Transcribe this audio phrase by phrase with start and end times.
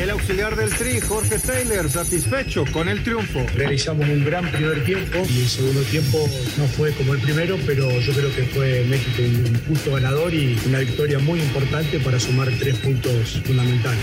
[0.00, 3.46] El auxiliar del Tri, Jorge Taylor, satisfecho con el triunfo.
[3.54, 6.28] Realizamos un gran primer tiempo y el segundo tiempo
[6.58, 10.58] no fue como el primero, pero yo creo que fue México un punto ganador y
[10.66, 13.98] una victoria muy importante para sumar tres puntos fundamentales.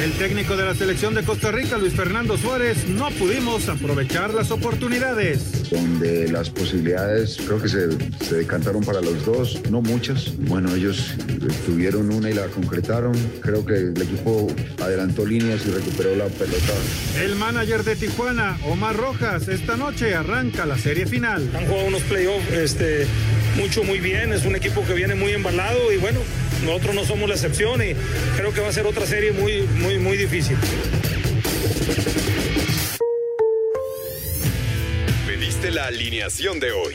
[0.00, 4.50] El técnico de la selección de Costa Rica, Luis Fernando Suárez, no pudimos aprovechar las
[4.50, 5.70] oportunidades.
[5.70, 7.88] Donde las posibilidades creo que se,
[8.22, 10.36] se decantaron para los dos, no muchas.
[10.36, 11.14] Bueno, ellos
[11.64, 13.14] tuvieron una y la concretaron.
[13.40, 14.48] Creo que el equipo
[14.82, 16.72] adelantó líneas y recuperó la pelota.
[17.20, 21.50] El manager de Tijuana, Omar Rojas, esta noche arranca la serie final.
[21.54, 23.06] Han jugado unos playoffs este,
[23.56, 24.32] mucho, muy bien.
[24.32, 26.20] Es un equipo que viene muy embalado y bueno,
[26.64, 27.94] nosotros no somos la excepción y
[28.36, 30.56] creo que va a ser otra serie muy, muy, muy difícil.
[35.26, 36.94] Pediste la alineación de hoy.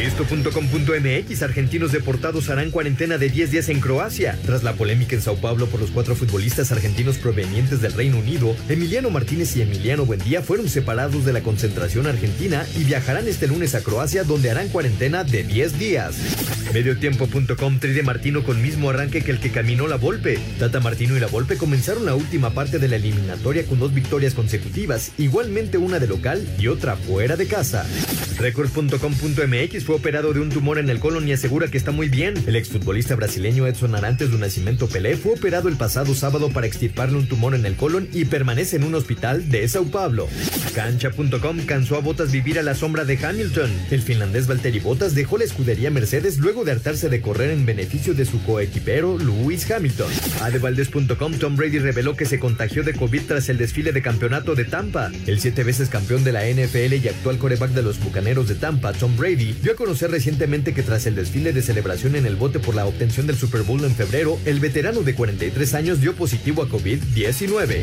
[0.00, 4.38] Esto.com.mx Argentinos deportados harán cuarentena de 10 días en Croacia.
[4.46, 8.56] Tras la polémica en Sao Paulo por los cuatro futbolistas argentinos provenientes del Reino Unido,
[8.70, 13.74] Emiliano Martínez y Emiliano Buendía fueron separados de la concentración argentina y viajarán este lunes
[13.74, 16.16] a Croacia donde harán cuarentena de 10 días.
[16.72, 20.38] Mediotiempo.com Tride Martino con mismo arranque que el que caminó la Volpe.
[20.58, 24.32] Tata Martino y la Volpe comenzaron la última parte de la eliminatoria con dos victorias
[24.32, 27.86] consecutivas, igualmente una de local y otra fuera de casa.
[28.38, 32.34] Record.com.mx operado de un tumor en el colon y asegura que está muy bien.
[32.46, 37.18] El exfutbolista brasileño Edson Arantes do Nascimento Pelé fue operado el pasado sábado para extirparle
[37.18, 40.28] un tumor en el colon y permanece en un hospital de Sao Paulo.
[40.74, 43.70] Cancha.com cansó a Botas vivir a la sombra de Hamilton.
[43.90, 48.14] El finlandés Valtteri Bottas dejó la escudería Mercedes luego de hartarse de correr en beneficio
[48.14, 50.10] de su coequipero Lewis Hamilton.
[50.42, 54.64] Adevaldez.com Tom Brady reveló que se contagió de COVID tras el desfile de campeonato de
[54.64, 55.10] Tampa.
[55.26, 58.92] El siete veces campeón de la NFL y actual coreback de los Bucaneros de Tampa,
[58.92, 62.58] Tom Brady, dio a conocer recientemente que tras el desfile de celebración en el bote
[62.58, 66.62] por la obtención del Super Bowl en febrero, el veterano de 43 años dio positivo
[66.62, 67.82] a COVID-19.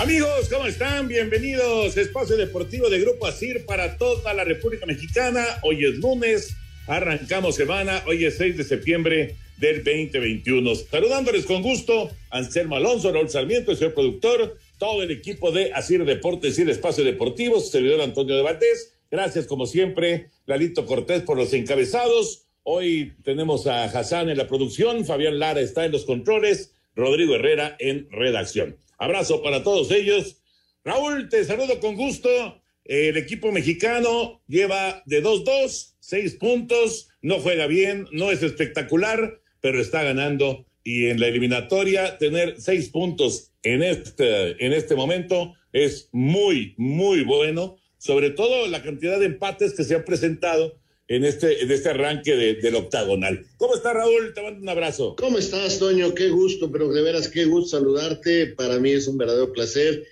[0.00, 1.08] Amigos, ¿cómo están?
[1.08, 1.94] Bienvenidos.
[1.98, 5.44] Espacio Deportivo de Grupo ASIR para toda la República Mexicana.
[5.62, 8.02] Hoy es lunes, arrancamos semana.
[8.06, 10.74] Hoy es 6 de septiembre del 2021.
[10.74, 16.04] Saludándoles con gusto, Anselmo Alonso, Raúl Sarmiento, el señor productor, todo el equipo de ASIR
[16.04, 18.94] Deportes y el Espacio Deportivo, servidor Antonio de Valdés.
[19.10, 22.46] Gracias, como siempre, Lalito Cortés por los encabezados.
[22.62, 27.76] Hoy tenemos a Hassan en la producción, Fabián Lara está en los controles, Rodrigo Herrera
[27.78, 28.76] en redacción.
[28.98, 30.36] Abrazo para todos ellos.
[30.84, 32.60] Raúl, te saludo con gusto.
[32.84, 39.80] El equipo mexicano lleva de 2-2, seis puntos, no juega bien, no es espectacular, pero
[39.80, 40.64] está ganando.
[40.84, 47.24] Y en la eliminatoria, tener seis puntos en este, en este momento es muy, muy
[47.24, 51.88] bueno, sobre todo la cantidad de empates que se han presentado en este, en este
[51.88, 53.46] arranque de, del octagonal.
[53.56, 54.32] ¿Cómo está Raúl?
[54.34, 55.16] Te mando un abrazo.
[55.16, 56.14] ¿Cómo estás, Toño?
[56.14, 58.48] Qué gusto, pero de veras qué gusto saludarte.
[58.48, 60.04] Para mí es un verdadero placer.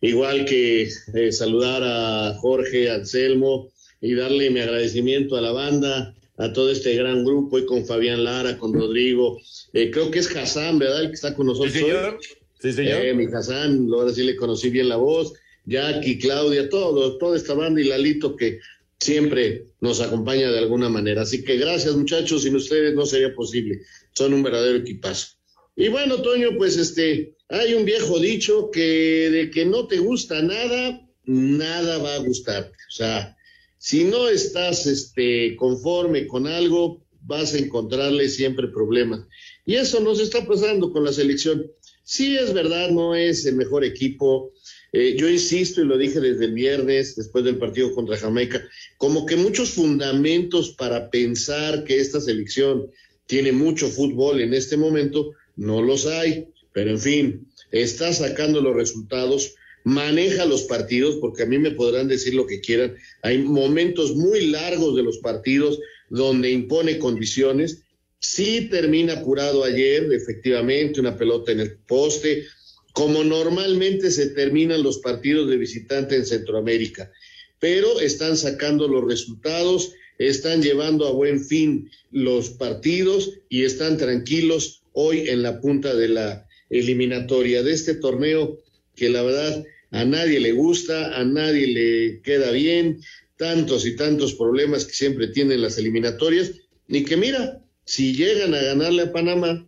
[0.00, 3.70] Igual que eh, saludar a Jorge, Anselmo
[4.00, 8.24] y darle mi agradecimiento a la banda, a todo este gran grupo y con Fabián
[8.24, 9.38] Lara, con Rodrigo.
[9.74, 11.02] Eh, creo que es Hassan, ¿verdad?
[11.02, 11.72] El que está con nosotros.
[11.72, 12.18] Sí, señor.
[12.18, 12.26] Hoy.
[12.60, 13.04] Sí, señor.
[13.04, 15.34] Eh, mi Hassan, ahora sí le conocí bien la voz.
[15.66, 18.58] Jackie, Claudia, todo, toda esta banda y Lalito que
[18.98, 21.22] siempre nos acompaña de alguna manera.
[21.22, 23.82] Así que gracias muchachos, sin ustedes no sería posible.
[24.12, 25.36] Son un verdadero equipazo.
[25.76, 30.42] Y bueno, Toño, pues este, hay un viejo dicho que de que no te gusta
[30.42, 32.76] nada, nada va a gustarte.
[32.88, 33.36] O sea,
[33.82, 39.22] si no estás este, conforme con algo, vas a encontrarle siempre problemas.
[39.64, 41.66] Y eso nos está pasando con la selección.
[42.04, 44.52] Sí, es verdad, no es el mejor equipo.
[44.92, 48.62] Eh, yo insisto y lo dije desde el viernes, después del partido contra Jamaica,
[48.98, 52.90] como que muchos fundamentos para pensar que esta selección
[53.24, 56.48] tiene mucho fútbol en este momento, no los hay.
[56.74, 59.54] Pero en fin, está sacando los resultados,
[59.84, 62.96] maneja los partidos, porque a mí me podrán decir lo que quieran.
[63.22, 65.78] Hay momentos muy largos de los partidos
[66.08, 67.82] donde impone condiciones.
[68.18, 72.44] Sí termina apurado ayer, efectivamente, una pelota en el poste,
[72.92, 77.10] como normalmente se terminan los partidos de visitante en Centroamérica.
[77.58, 84.82] Pero están sacando los resultados, están llevando a buen fin los partidos y están tranquilos
[84.92, 88.58] hoy en la punta de la eliminatoria de este torneo
[89.00, 93.00] que la verdad a nadie le gusta, a nadie le queda bien,
[93.38, 96.52] tantos y tantos problemas que siempre tienen las eliminatorias,
[96.86, 99.66] ni que mira, si llegan a ganarle a Panamá,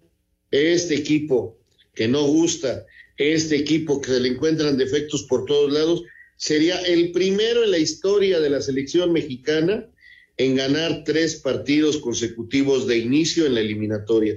[0.51, 1.59] este equipo
[1.95, 2.85] que no gusta,
[3.17, 6.03] este equipo que se le encuentran defectos por todos lados,
[6.37, 9.89] sería el primero en la historia de la selección mexicana
[10.37, 14.37] en ganar tres partidos consecutivos de inicio en la eliminatoria.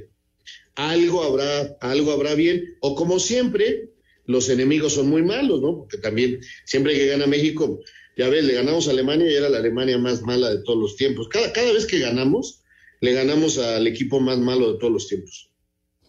[0.75, 3.89] Algo habrá, algo habrá bien, o como siempre,
[4.27, 5.77] los enemigos son muy malos, ¿no?
[5.77, 7.81] Porque también siempre que gana México,
[8.18, 10.95] ya ves, le ganamos a Alemania y era la Alemania más mala de todos los
[10.95, 11.27] tiempos.
[11.27, 12.63] Cada, cada vez que ganamos,
[13.01, 15.50] le ganamos al equipo más malo de todos los tiempos.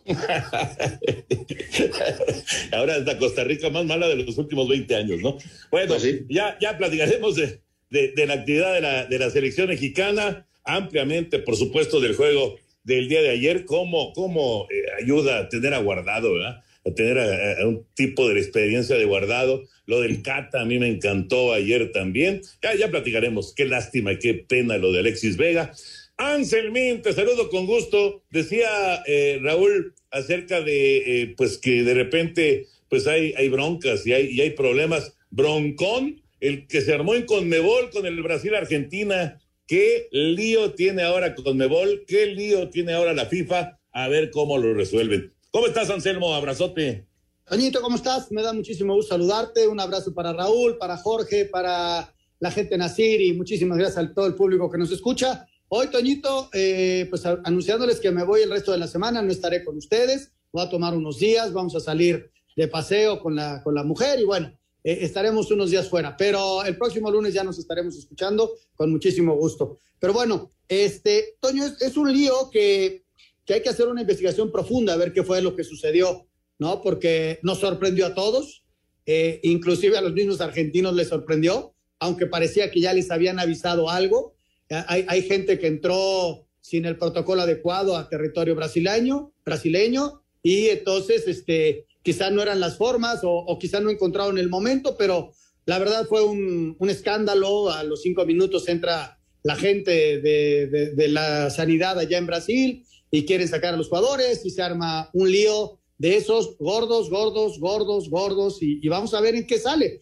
[2.73, 5.37] Ahora es la Costa Rica más mala de los últimos 20 años, ¿no?
[5.71, 7.61] Bueno, pues ya, ya platicaremos de,
[7.91, 13.09] de, la actividad de la, de la selección mexicana, ampliamente, por supuesto, del juego del
[13.09, 16.63] día de ayer, cómo, cómo eh, ayuda a tener a guardado, ¿verdad?
[16.87, 19.65] A tener a, un tipo de experiencia de guardado.
[19.87, 22.43] Lo del Cata a mí me encantó ayer también.
[22.63, 23.55] Ya, ya platicaremos.
[23.55, 25.73] Qué lástima qué pena lo de Alexis Vega.
[26.17, 28.23] Anselmín, te saludo con gusto.
[28.31, 34.13] Decía eh, Raúl acerca de eh, pues que de repente pues hay, hay broncas y
[34.13, 35.15] hay, y hay problemas.
[35.31, 39.41] Broncón, el que se armó en Conmebol con el Brasil-Argentina.
[39.67, 42.05] ¿Qué lío tiene ahora Conmebol?
[42.07, 43.81] ¿Qué lío tiene ahora la FIFA?
[43.91, 45.36] A ver cómo lo resuelven.
[45.51, 46.35] ¿Cómo estás, Anselmo?
[46.35, 47.07] Abrazote.
[47.49, 48.31] Toñito, ¿cómo estás?
[48.33, 49.69] Me da muchísimo gusto saludarte.
[49.69, 54.27] Un abrazo para Raúl, para Jorge, para la gente Nacir y muchísimas gracias a todo
[54.27, 55.47] el público que nos escucha.
[55.69, 59.65] Hoy, Toñito, eh, pues anunciándoles que me voy el resto de la semana, no estaré
[59.65, 63.75] con ustedes, voy a tomar unos días, vamos a salir de paseo con la, con
[63.75, 64.53] la mujer y bueno,
[64.85, 69.35] eh, estaremos unos días fuera, pero el próximo lunes ya nos estaremos escuchando con muchísimo
[69.35, 69.79] gusto.
[69.99, 73.06] Pero bueno, este, Toño, es un lío que
[73.47, 76.27] que hay que hacer una investigación profunda a ver qué fue lo que sucedió,
[76.59, 76.83] ¿no?
[76.83, 78.65] Porque nos sorprendió a todos,
[79.07, 83.89] eh, inclusive a los mismos argentinos les sorprendió, aunque parecía que ya les habían avisado
[83.89, 84.35] algo.
[84.69, 91.29] Eh, hay, gente que entró sin el protocolo adecuado a territorio brasileño, brasileño y entonces
[91.29, 95.31] este, quizás no eran las formas o, o quizás no encontraron el momento, pero
[95.67, 97.71] la verdad fue un, escándalo.
[97.71, 100.67] A los cinco minutos entra la gente de,
[100.97, 105.11] de la sanidad allá en Brasil y quieren sacar a los jugadores y se arma
[105.13, 110.01] un lío de esos gordos, gordos, gordos, gordos y, vamos a ver en qué sale.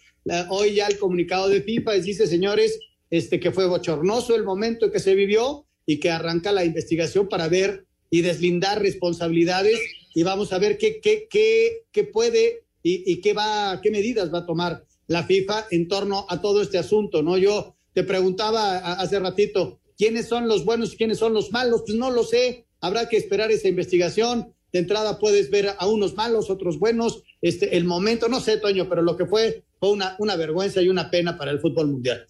[0.51, 2.79] hoy ya el comunicado de FIFA dice, señores,
[3.11, 7.29] este, que fue bochornoso el momento en que se vivió y que arranca la investigación
[7.29, 9.79] para ver y deslindar responsabilidades
[10.15, 14.33] y vamos a ver qué, qué, qué, qué puede y, y, qué, va, qué medidas
[14.33, 17.37] va a tomar la FIFA en torno a todo este asunto, ¿no?
[17.37, 21.83] Yo te preguntaba hace ratito, ¿quiénes son los buenos y quiénes son los malos?
[21.87, 24.53] Pues no lo sé, habrá que esperar esa investigación.
[24.71, 27.23] De entrada puedes ver a unos malos, otros buenos.
[27.41, 30.89] Este, el momento, no sé, Toño, pero lo que fue fue una, una vergüenza y
[30.89, 32.27] una pena para el fútbol mundial.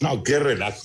[0.00, 0.82] No, qué relajo,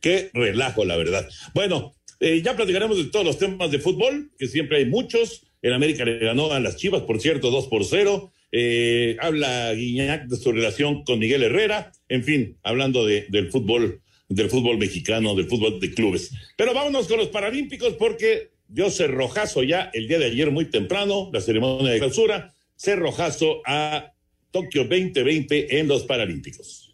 [0.00, 1.26] qué relajo, la verdad.
[1.54, 5.46] Bueno, eh, ya platicaremos de todos los temas de fútbol, que siempre hay muchos.
[5.62, 8.30] En América le ganó a las Chivas, por cierto, 2 por 0.
[8.52, 11.92] Eh, habla Guiñac de su relación con Miguel Herrera.
[12.08, 16.32] En fin, hablando de, del fútbol, del fútbol mexicano, del fútbol de clubes.
[16.56, 21.30] Pero vámonos con los Paralímpicos porque dio cerrojazo ya el día de ayer muy temprano,
[21.32, 24.12] la ceremonia de clausura, cerrojazo a
[24.50, 26.87] Tokio 2020 en los Paralímpicos.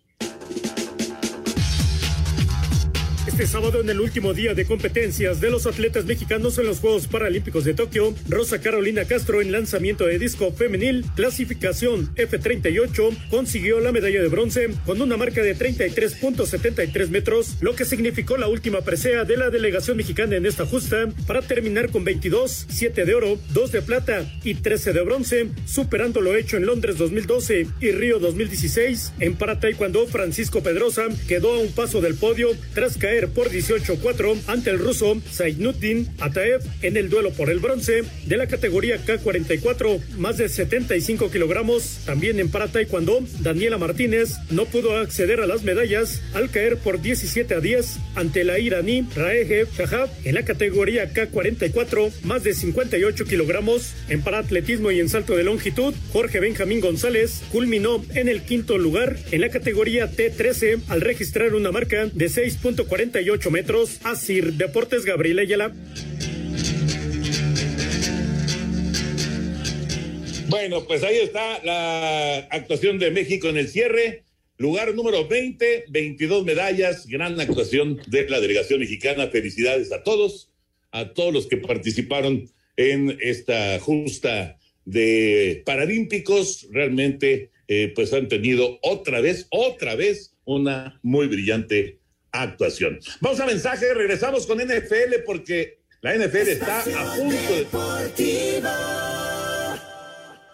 [3.34, 7.08] Este sábado, en el último día de competencias de los atletas mexicanos en los Juegos
[7.08, 13.90] Paralímpicos de Tokio, Rosa Carolina Castro en lanzamiento de disco femenil, clasificación F38, consiguió la
[13.90, 19.24] medalla de bronce con una marca de 33.73 metros, lo que significó la última presea
[19.24, 23.72] de la delegación mexicana en esta justa para terminar con 22, 7 de oro, 2
[23.72, 29.14] de plata y 13 de bronce, superando lo hecho en Londres 2012 y Río 2016.
[29.18, 34.40] En para taekwondo, Francisco Pedrosa quedó a un paso del podio tras caer por 18-4
[34.46, 40.00] ante el ruso Zaidnuddin Ataev en el duelo por el bronce de la categoría K44,
[40.16, 42.00] más de 75 kilogramos.
[42.04, 47.00] También en para taekwondo, Daniela Martínez no pudo acceder a las medallas al caer por
[47.00, 53.24] 17 a 10 ante la iraní Raeje Shahab en la categoría K44, más de 58
[53.24, 53.94] kilogramos.
[54.08, 59.16] En paratletismo y en salto de longitud, Jorge Benjamín González culminó en el quinto lugar
[59.30, 62.28] en la categoría T13 al registrar una marca de
[63.14, 64.00] 6.48 metros.
[64.02, 65.72] Asir Deportes Gabriel Ayala.
[70.48, 74.24] Bueno, pues ahí está la actuación de México en el cierre.
[74.56, 79.28] Lugar número 20, 22 medallas, gran actuación de la delegación mexicana.
[79.28, 80.50] Felicidades a todos,
[80.90, 86.68] a todos los que participaron en esta justa de Paralímpicos.
[86.70, 91.98] Realmente, eh, pues han tenido otra vez, otra vez, una muy brillante
[92.42, 92.98] actuación.
[93.20, 98.62] Vamos a mensaje, regresamos con NFL porque la NFL está a punto de...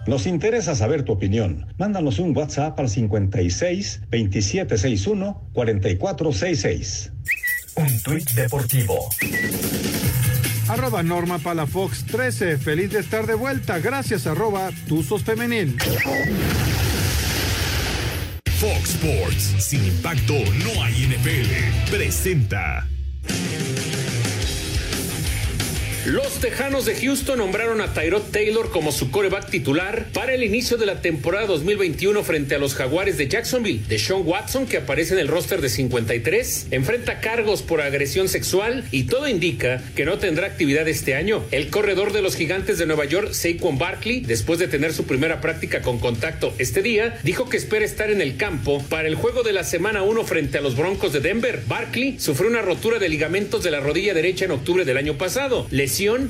[0.07, 1.67] Nos interesa saber tu opinión.
[1.79, 7.13] Mándanos un WhatsApp al 56 2761 4466.
[7.77, 9.09] Un tuit deportivo.
[10.69, 12.59] Arroba Norma Palafox 13.
[12.59, 13.79] Feliz de estar de vuelta.
[13.79, 15.77] Gracias, arroba Tuzos Femenil.
[18.61, 21.91] Fox Sports, sin impacto no hay NFL.
[21.91, 22.87] Presenta.
[26.07, 30.79] Los Tejanos de Houston nombraron a Tyrod Taylor como su coreback titular para el inicio
[30.79, 33.83] de la temporada 2021 frente a los Jaguares de Jacksonville.
[33.87, 39.05] Deshaun Watson, que aparece en el roster de 53, enfrenta cargos por agresión sexual y
[39.05, 41.45] todo indica que no tendrá actividad este año.
[41.51, 45.43] El corredor de los Gigantes de Nueva York, Saquon Barkley, después de tener su primera
[45.43, 49.43] práctica con contacto este día, dijo que espera estar en el campo para el juego
[49.43, 51.61] de la semana 1 frente a los Broncos de Denver.
[51.67, 55.67] Barkley sufrió una rotura de ligamentos de la rodilla derecha en octubre del año pasado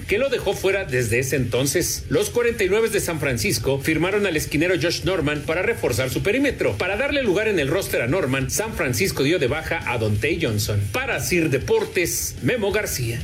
[0.08, 2.06] que lo dejó fuera desde ese entonces.
[2.08, 6.78] Los 49 de San Francisco firmaron al esquinero Josh Norman para reforzar su perímetro.
[6.78, 10.38] Para darle lugar en el roster a Norman, San Francisco dio de baja a Dante
[10.40, 10.80] Johnson.
[10.92, 13.20] Para Sir Deportes, Memo García.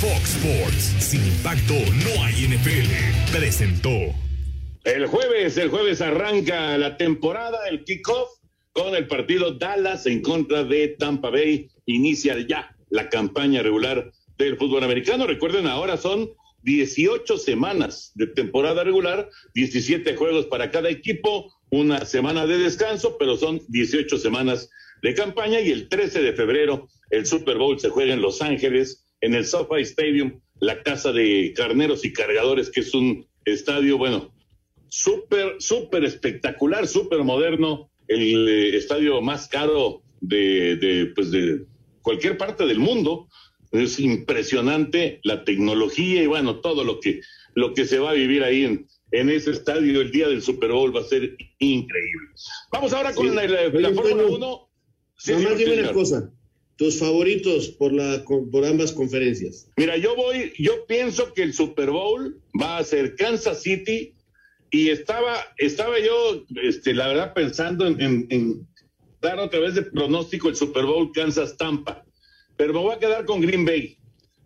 [0.00, 3.36] Fox Sports, sin impacto no hay NFL.
[3.36, 4.14] Presentó.
[4.84, 8.30] El jueves, el jueves arranca la temporada, el kickoff
[8.72, 11.68] con el partido Dallas en contra de Tampa Bay.
[11.86, 15.26] Inicia ya la campaña regular del fútbol americano.
[15.26, 16.30] Recuerden, ahora son
[16.62, 23.36] 18 semanas de temporada regular, 17 juegos para cada equipo, una semana de descanso, pero
[23.36, 24.70] son 18 semanas
[25.02, 29.04] de campaña y el 13 de febrero el Super Bowl se juega en Los Ángeles,
[29.20, 34.32] en el SoFi Stadium, la casa de carneros y cargadores, que es un estadio, bueno,
[34.88, 41.66] súper, súper espectacular, súper moderno, el eh, estadio más caro de, de, pues de
[42.04, 43.28] cualquier parte del mundo.
[43.72, 47.22] Es impresionante la tecnología y bueno, todo lo que,
[47.54, 50.70] lo que se va a vivir ahí en, en ese estadio el día del Super
[50.70, 52.28] Bowl va a ser increíble.
[52.70, 54.70] Vamos ahora con la, la, Fórmula 1.
[55.16, 56.30] Sí, dime una cosa.
[56.76, 59.68] Tus favoritos por, la, por ambas conferencias.
[59.76, 64.14] Mira, yo voy, yo pienso que el Super Bowl va a ser Kansas City
[64.70, 68.66] y estaba, estaba yo, este, la verdad, pensando en, en
[69.24, 72.04] dar otra vez de pronóstico el Super Bowl Kansas Tampa.
[72.56, 73.96] Pero me voy a quedar con Green Bay.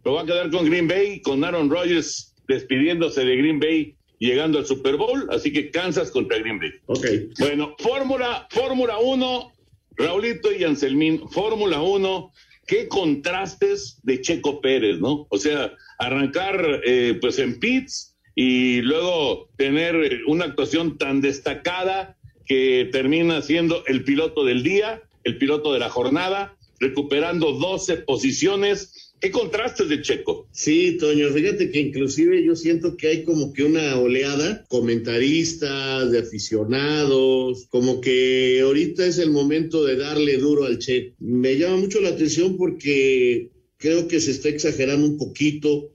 [0.04, 4.58] Me voy a quedar con Green Bay, con Aaron Rodgers despidiéndose de Green Bay, llegando
[4.58, 5.26] al Super Bowl.
[5.30, 6.70] Así que Kansas contra Green Bay.
[6.86, 7.06] Ok.
[7.40, 9.52] Bueno, Fórmula, Fórmula 1,
[9.96, 12.32] Raulito y Anselmín, Fórmula 1.
[12.66, 15.26] Qué contrastes de Checo Pérez, ¿no?
[15.30, 22.17] O sea, arrancar eh, pues en pits y luego tener una actuación tan destacada
[22.48, 29.14] que termina siendo el piloto del día, el piloto de la jornada, recuperando 12 posiciones.
[29.20, 30.48] ¿Qué contrastes de Checo?
[30.52, 36.20] Sí, Toño, fíjate que inclusive yo siento que hay como que una oleada, comentaristas, de
[36.20, 41.14] aficionados, como que ahorita es el momento de darle duro al Che.
[41.18, 45.90] Me llama mucho la atención porque creo que se está exagerando un poquito.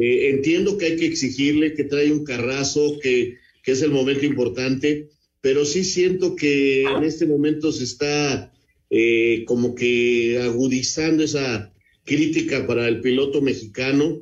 [0.00, 4.26] Eh, entiendo que hay que exigirle que trae un carrazo, que, que es el momento
[4.26, 5.08] importante,
[5.40, 8.52] pero sí siento que en este momento se está
[8.90, 11.72] eh, como que agudizando esa
[12.04, 14.20] crítica para el piloto mexicano,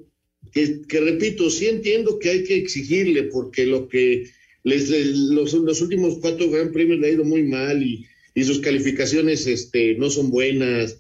[0.53, 4.25] que, repito, sí entiendo que hay que exigirle, porque lo que
[4.65, 8.61] les, los, los, últimos cuatro gran premios le ha ido muy mal y, y sus
[8.61, 10.99] calificaciones este, no son buenas.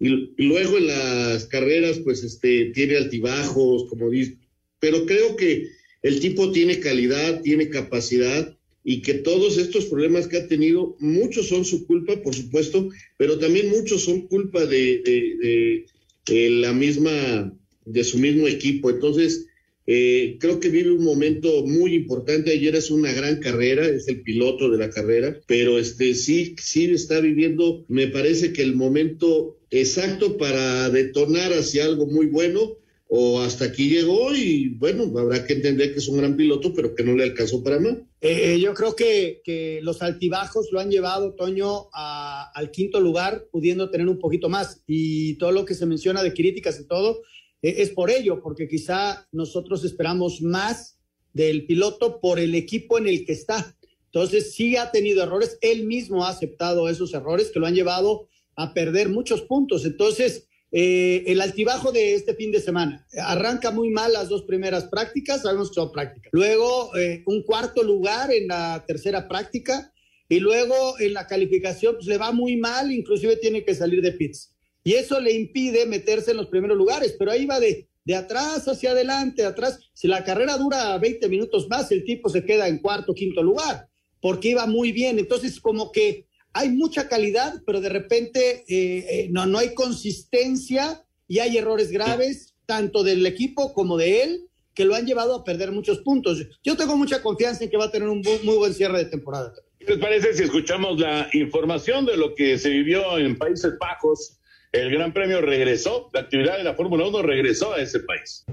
[0.00, 4.36] Y, luego en las carreras, pues este, tiene altibajos, como dice,
[4.80, 5.68] pero creo que
[6.02, 8.57] el tipo tiene calidad, tiene capacidad
[8.90, 13.38] y que todos estos problemas que ha tenido, muchos son su culpa, por supuesto, pero
[13.38, 15.84] también muchos son culpa de,
[16.26, 17.54] la misma,
[17.84, 18.88] de su mismo equipo.
[18.88, 19.44] Entonces,
[19.86, 22.50] eh, creo que vive un momento muy importante.
[22.50, 26.86] Ayer es una gran carrera, es el piloto de la carrera, pero este sí, sí
[26.86, 32.78] está viviendo, me parece que el momento exacto para detonar hacia algo muy bueno
[33.10, 36.94] o hasta aquí llegó y bueno, habrá que entender que es un gran piloto, pero
[36.94, 37.94] que no le alcanzó para más.
[38.20, 43.90] Eh, eh, yo creo que, los altibajos lo han llevado, Toño, al quinto lugar, pudiendo
[43.90, 44.82] tener un poquito más.
[44.86, 47.22] Y todo lo que se menciona de críticas y todo,
[47.62, 50.98] eh, es por ello, porque quizá nosotros esperamos más
[51.32, 53.74] del piloto por el equipo en el que está.
[54.06, 58.28] Entonces, sí ha tenido errores, él mismo ha aceptado esos errores que lo han llevado
[58.54, 59.86] a perder muchos puntos.
[59.86, 63.06] Entonces, eh, el altibajo de este fin de semana.
[63.22, 66.30] Arranca muy mal las dos primeras prácticas, sabemos que son prácticas.
[66.32, 69.92] Luego eh, un cuarto lugar en la tercera práctica
[70.28, 74.12] y luego en la calificación pues, le va muy mal, inclusive tiene que salir de
[74.12, 74.54] pits.
[74.84, 78.68] Y eso le impide meterse en los primeros lugares, pero ahí va de, de atrás
[78.68, 79.80] hacia adelante, atrás.
[79.94, 83.88] Si la carrera dura 20 minutos más, el tipo se queda en cuarto, quinto lugar,
[84.20, 85.18] porque iba muy bien.
[85.18, 91.04] Entonces, como que hay mucha calidad, pero de repente eh, eh, no, no hay consistencia
[91.26, 95.44] y hay errores graves, tanto del equipo como de él, que lo han llevado a
[95.44, 96.44] perder muchos puntos.
[96.62, 99.52] Yo tengo mucha confianza en que va a tener un muy buen cierre de temporada.
[99.78, 104.38] ¿Qué les parece si escuchamos la información de lo que se vivió en Países Bajos?
[104.72, 108.44] El Gran Premio regresó, la actividad de la Fórmula 1 regresó a ese país.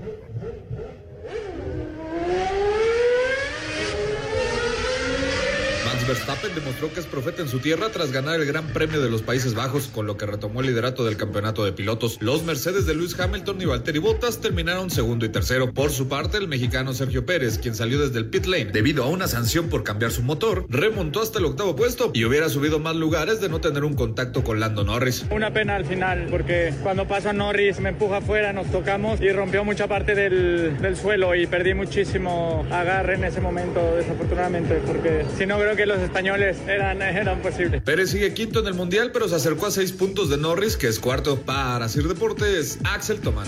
[6.07, 9.24] Verstappen demostró que es profeta en su tierra tras ganar el Gran Premio de los
[9.24, 12.17] Países Bajos, con lo que retomó el liderato del campeonato de pilotos.
[12.21, 15.74] Los Mercedes de Lewis Hamilton y Valtteri Bottas terminaron segundo y tercero.
[15.74, 19.07] Por su parte, el mexicano Sergio Pérez, quien salió desde el pit lane debido a
[19.07, 22.95] una sanción por cambiar su motor, remontó hasta el octavo puesto y hubiera subido más
[22.95, 25.25] lugares de no tener un contacto con Lando Norris.
[25.31, 29.63] Una pena al final, porque cuando pasa Norris me empuja afuera, nos tocamos y rompió
[29.63, 35.48] mucha parte del, del suelo y perdí muchísimo agarre en ese momento, desafortunadamente, porque si
[35.48, 37.81] no creo que los españoles eran, eran posibles.
[37.81, 40.88] Pérez sigue quinto en el Mundial, pero se acercó a seis puntos de Norris, que
[40.88, 41.42] es cuarto.
[41.42, 43.48] Para Sir Deportes, Axel Tomán.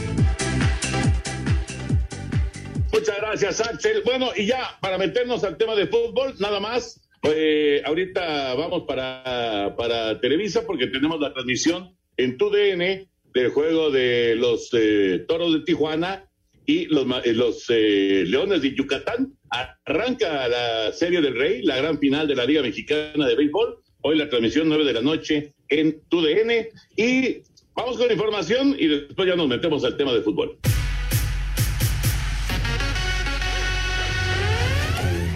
[2.93, 4.01] Muchas gracias, Axel.
[4.05, 7.01] Bueno, y ya, para meternos al tema de fútbol, nada más.
[7.23, 13.91] Eh, ahorita vamos para, para Televisa porque tenemos la transmisión en tu DN del juego
[13.91, 16.29] de los eh, Toros de Tijuana
[16.65, 19.36] y los, eh, los eh, Leones de Yucatán.
[19.49, 23.79] Arranca la Serie del Rey, la gran final de la Liga Mexicana de Béisbol.
[24.01, 26.67] Hoy la transmisión 9 de la noche en TUDN.
[26.95, 27.37] Y
[27.75, 30.57] vamos con información y después ya nos metemos al tema de fútbol.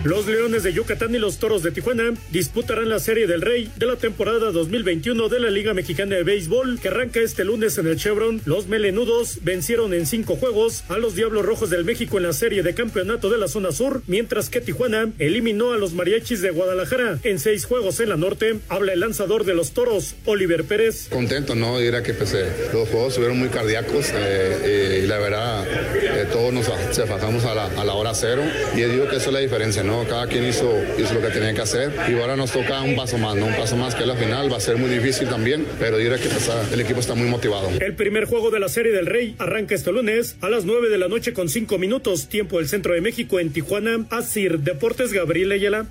[0.04, 3.86] Los Leones de Yucatán y los Toros de Tijuana disputarán la Serie del Rey de
[3.86, 7.98] la temporada 2021 de la Liga Mexicana de Béisbol que arranca este lunes en el
[7.98, 8.42] Chevron.
[8.46, 12.64] Los melenudos vencieron en cinco juegos a los Diablos Rojos del México en la Serie
[12.64, 17.20] de Campeonato de la Zona Sur, mientras que Tijuana eliminó a los Mariachis de Guadalajara
[17.22, 18.58] en seis juegos en la Norte.
[18.70, 21.10] Habla el lanzador de los Toros, Oliver Pérez.
[21.10, 21.78] Contento, ¿no?
[21.78, 26.52] Dirá que pues, eh, los juegos estuvieron muy cardíacos eh, y la verdad eh, todos
[26.52, 28.42] nos a la, a la hora cero
[28.76, 29.91] y digo que eso es la diferencia, ¿no?
[30.08, 33.18] Cada quien hizo, hizo lo que tenía que hacer y ahora nos toca un paso
[33.18, 33.48] más, ¿no?
[33.48, 36.30] Un paso más que la final, va a ser muy difícil también, pero diré que
[36.30, 37.70] pues, el equipo está muy motivado.
[37.80, 40.98] El primer juego de la Serie del Rey arranca este lunes a las 9 de
[40.98, 44.06] la noche con 5 minutos, tiempo del centro de México en Tijuana.
[44.10, 45.88] Asir Deportes Gabriel Ayala.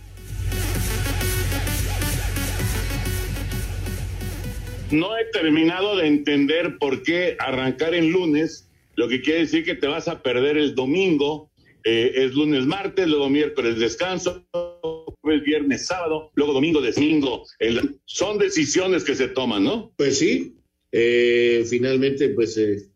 [4.91, 9.75] No he terminado de entender por qué arrancar en lunes, lo que quiere decir que
[9.75, 11.50] te vas a perder el domingo
[11.85, 14.47] eh, es lunes, martes, luego miércoles descanso,
[15.21, 17.45] jueves, viernes, sábado, luego domingo, domingo.
[18.05, 19.93] son decisiones que se toman, ¿no?
[19.97, 20.57] Pues sí,
[20.93, 22.91] eh, finalmente, pues eh,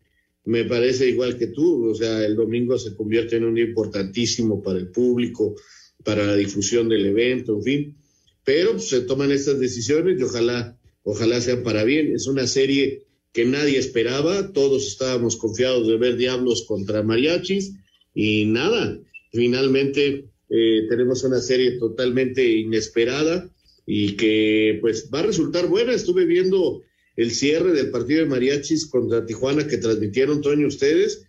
[0.45, 4.61] me parece igual que tú, o sea, el domingo se convierte en un día importantísimo
[4.61, 5.55] para el público,
[6.03, 7.97] para la difusión del evento, en fin,
[8.43, 12.13] pero pues, se toman estas decisiones y ojalá, ojalá sean para bien.
[12.13, 17.73] Es una serie que nadie esperaba, todos estábamos confiados de ver Diablos contra Mariachis
[18.15, 18.99] y nada,
[19.31, 23.47] finalmente eh, tenemos una serie totalmente inesperada
[23.85, 25.93] y que pues va a resultar buena.
[25.93, 26.81] Estuve viendo
[27.15, 31.25] el cierre del partido de Mariachis contra Tijuana que transmitieron, Toño, ustedes,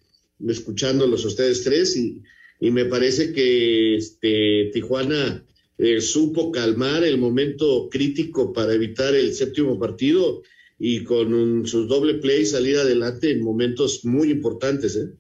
[0.47, 2.23] escuchándolos ustedes tres, y,
[2.61, 5.45] y me parece que este, Tijuana
[5.79, 10.43] eh, supo calmar el momento crítico para evitar el séptimo partido
[10.79, 14.97] y con un, su doble play salir adelante en momentos muy importantes.
[14.97, 15.11] ¿eh?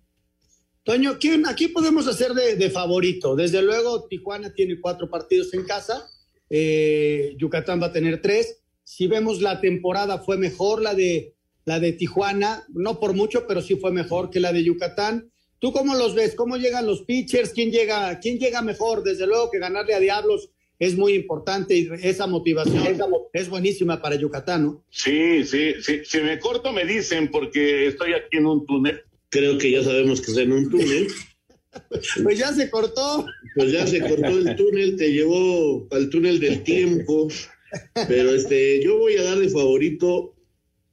[0.86, 3.34] Toño, ¿quién, aquí podemos hacer de, favorito.
[3.34, 6.08] Desde luego, Tijuana tiene cuatro partidos en casa,
[6.48, 8.60] eh, Yucatán va a tener tres.
[8.84, 13.62] Si vemos la temporada, fue mejor la de, la de Tijuana, no por mucho, pero
[13.62, 15.32] sí fue mejor que la de Yucatán.
[15.58, 16.36] ¿Tú cómo los ves?
[16.36, 17.50] ¿Cómo llegan los pitchers?
[17.50, 19.02] ¿Quién llega, quién llega mejor?
[19.02, 22.96] Desde luego que ganarle a Diablos es muy importante y esa motivación
[23.32, 24.84] es buenísima para Yucatán, ¿no?
[24.90, 26.02] Sí, sí, sí.
[26.04, 30.20] Si me corto me dicen porque estoy aquí en un túnel creo que ya sabemos
[30.20, 31.08] que es en un túnel.
[32.22, 33.26] Pues ya se cortó.
[33.54, 37.28] Pues ya se cortó el túnel, te llevó al túnel del tiempo.
[38.08, 40.34] Pero este, yo voy a darle favorito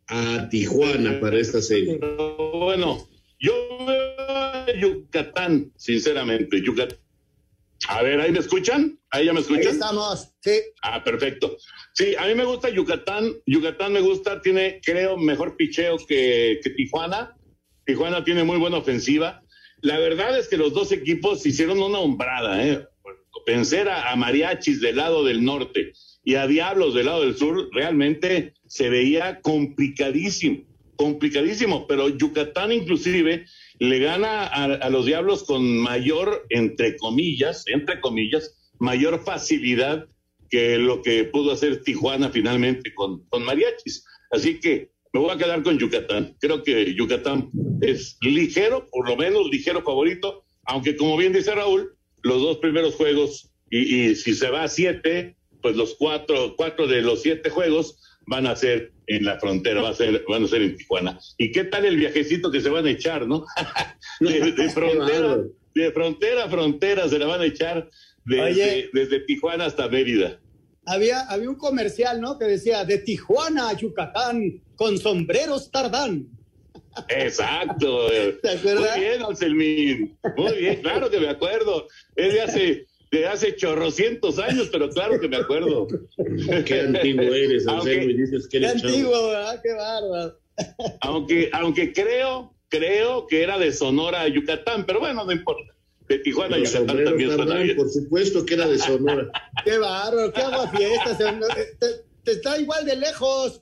[0.07, 1.97] a Tijuana para esta serie.
[1.97, 3.07] Bueno,
[3.39, 3.53] yo
[3.85, 6.61] veo a Yucatán, sinceramente.
[6.61, 6.97] Yucatán.
[7.89, 8.97] A ver, ¿ahí me escuchan?
[9.09, 9.67] ¿Ahí ya me escuchan?
[9.67, 10.61] Ahí estamos, sí.
[10.81, 11.57] Ah, perfecto.
[11.93, 13.33] Sí, a mí me gusta Yucatán.
[13.45, 17.35] Yucatán me gusta, tiene, creo, mejor picheo que, que Tijuana.
[17.85, 19.43] Tijuana tiene muy buena ofensiva.
[19.81, 22.85] La verdad es que los dos equipos hicieron una hombrada, ¿eh?
[23.45, 25.91] A, Mariachis del lado del norte
[26.23, 30.63] y a Diablos del lado del sur realmente se veía complicadísimo,
[30.95, 33.45] complicadísimo, pero Yucatán inclusive
[33.79, 40.07] le gana a, los Diablos con mayor, entre comillas, entre comillas, mayor facilidad
[40.49, 44.05] que lo que pudo hacer Tijuana finalmente con Mariachis.
[44.31, 46.35] Así que me voy a quedar con Yucatán.
[46.39, 47.49] Creo que Yucatán
[47.81, 52.95] es ligero, por lo menos ligero favorito, aunque como bien dice Raúl, los dos primeros
[52.95, 57.99] juegos, y, si se va a siete, pues los cuatro, cuatro de los siete juegos
[58.25, 61.19] van a ser en la frontera, va a ser, van a ser en Tijuana.
[61.37, 63.45] ¿Y qué tal el viajecito que se van a echar, no?
[64.19, 65.43] de, frontera,
[65.75, 67.89] de frontera a frontera se la van a echar
[68.25, 70.39] desde, desde Tijuana hasta Mérida
[70.85, 72.37] había, había un comercial, ¿no?
[72.37, 76.27] Que decía, de Tijuana a Yucatán, con sombreros tardán.
[77.09, 78.07] Exacto.
[78.41, 78.97] ¿Te acuerdas?
[78.97, 80.17] Muy bien, Anselmín.
[80.37, 81.87] Muy bien, claro que me acuerdo.
[82.15, 85.87] Es de hace, de hace chorrocientos años, pero claro que me acuerdo.
[86.65, 89.61] Qué antiguo eres, Anselmo, dices que eres Qué antiguo, ¿verdad?
[89.63, 90.39] Qué bárbaro.
[91.01, 95.73] Aunque, aunque creo, creo que era de Sonora a Yucatán, pero bueno, no importa
[96.07, 99.31] de Tijuana Yucatán también Por supuesto que era de Sonora.
[99.65, 101.17] qué bárbaro, qué agua fiestas.
[101.17, 101.87] Te,
[102.23, 103.61] te, está igual de lejos.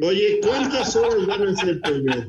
[0.00, 2.28] Oye, ¿cuántas horas van a ser, Toño?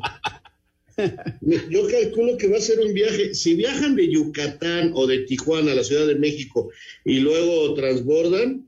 [1.69, 3.33] Yo calculo que va a ser un viaje.
[3.33, 6.69] Si viajan de Yucatán o de Tijuana a la Ciudad de México
[7.05, 8.67] y luego transbordan,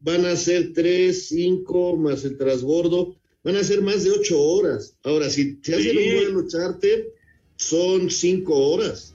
[0.00, 4.96] van a ser tres, cinco más el transbordo, van a ser más de ocho horas.
[5.02, 7.12] Ahora, si se hacen un vuelo charter,
[7.56, 9.14] son cinco horas.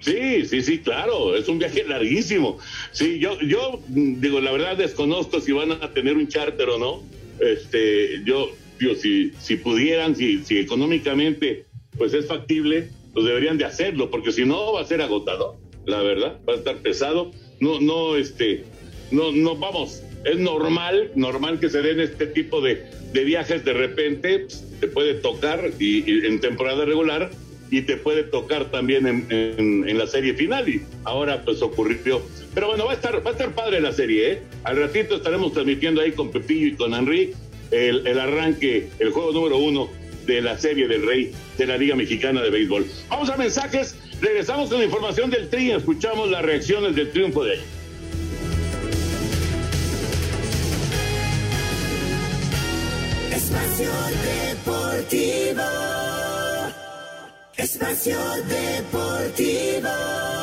[0.00, 2.58] Sí, sí, sí, claro, es un viaje larguísimo.
[2.90, 7.02] Sí, yo, yo digo, la verdad desconozco si van a tener un charter o no.
[7.38, 13.66] Este, yo, digo, si, si pudieran, si, si económicamente pues es factible, pues deberían de
[13.66, 17.30] hacerlo, porque si no va a ser agotador, la verdad, va a estar pesado.
[17.60, 18.64] No, no, este,
[19.10, 23.74] no, no, vamos, es normal, normal que se den este tipo de, de viajes de
[23.74, 27.30] repente, pues, te puede tocar y en temporada regular
[27.70, 32.22] y te puede tocar también en, la serie final y ahora pues ocurrió.
[32.54, 34.42] Pero bueno, va a estar, va a estar padre la serie, ¿eh?
[34.64, 37.32] Al ratito estaremos transmitiendo ahí con Pepillo y con Henry
[37.70, 39.88] el, arranque, el juego número uno
[40.26, 42.86] de la serie del Rey de la Liga Mexicana de Béisbol.
[43.08, 47.52] Vamos a mensajes, regresamos con la información del Tri escuchamos las reacciones del triunfo de
[47.52, 47.64] ayer.
[53.32, 53.90] Espacio
[54.64, 55.99] Deportivo.
[57.62, 58.16] Espacio
[58.48, 60.39] Deportivo.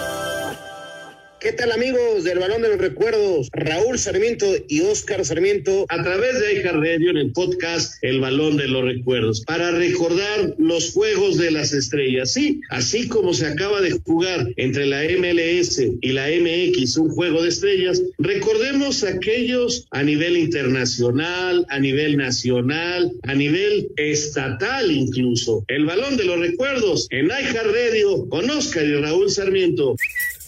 [1.47, 3.47] ¿Qué tal amigos del Balón de los Recuerdos?
[3.53, 8.57] Raúl Sarmiento y Oscar Sarmiento a través de Aija Radio en el podcast El Balón
[8.57, 12.33] de los Recuerdos para recordar los Juegos de las Estrellas.
[12.33, 17.41] Sí, así como se acaba de jugar entre la MLS y la MX un juego
[17.41, 25.63] de estrellas, recordemos aquellos a nivel internacional, a nivel nacional, a nivel estatal incluso.
[25.69, 29.95] El Balón de los Recuerdos en Aija Radio con Oscar y Raúl Sarmiento.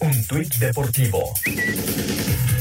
[0.01, 1.33] Un tuit deportivo.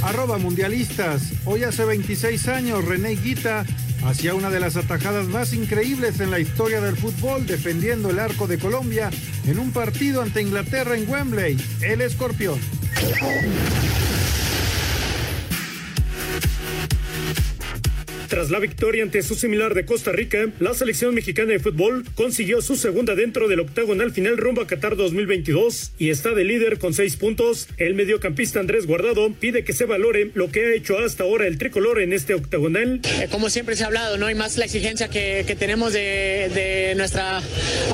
[0.02, 1.22] Arroba mundialistas.
[1.44, 3.64] Hoy hace 26 años René Guita
[4.04, 8.46] hacía una de las atajadas más increíbles en la historia del fútbol defendiendo el arco
[8.46, 9.10] de Colombia
[9.46, 11.56] en un partido ante Inglaterra en Wembley.
[11.80, 12.58] El escorpión.
[18.28, 22.60] Tras la victoria ante su similar de Costa Rica, la selección mexicana de fútbol consiguió
[22.60, 26.92] su segunda dentro del octagonal final rumbo a Qatar 2022 y está de líder con
[26.92, 27.68] seis puntos.
[27.78, 31.56] El mediocampista Andrés Guardado pide que se valore lo que ha hecho hasta ahora el
[31.56, 33.00] tricolor en este octagonal.
[33.18, 36.50] Eh, como siempre se ha hablado, no hay más la exigencia que, que tenemos de,
[36.54, 37.38] de, nuestra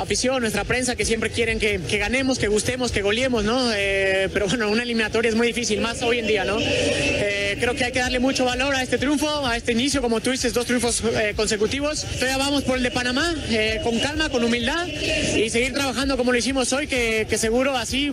[0.01, 3.73] afición, nuestra prensa, que siempre quieren que, que ganemos, que gustemos, que goleemos, ¿no?
[3.73, 6.59] Eh, pero bueno, una eliminatoria es muy difícil, más hoy en día, ¿no?
[6.61, 10.21] Eh, creo que hay que darle mucho valor a este triunfo, a este inicio, como
[10.21, 12.03] tú dices, dos triunfos eh, consecutivos.
[12.03, 16.33] Todavía vamos por el de Panamá, eh, con calma, con humildad y seguir trabajando como
[16.33, 18.13] lo hicimos hoy, que, que seguro así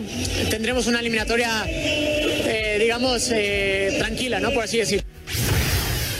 [0.50, 3.30] tendremos una eliminatoria, eh, digamos,
[3.98, 4.50] tranquila, ¿no?
[4.52, 5.11] Por así decirlo.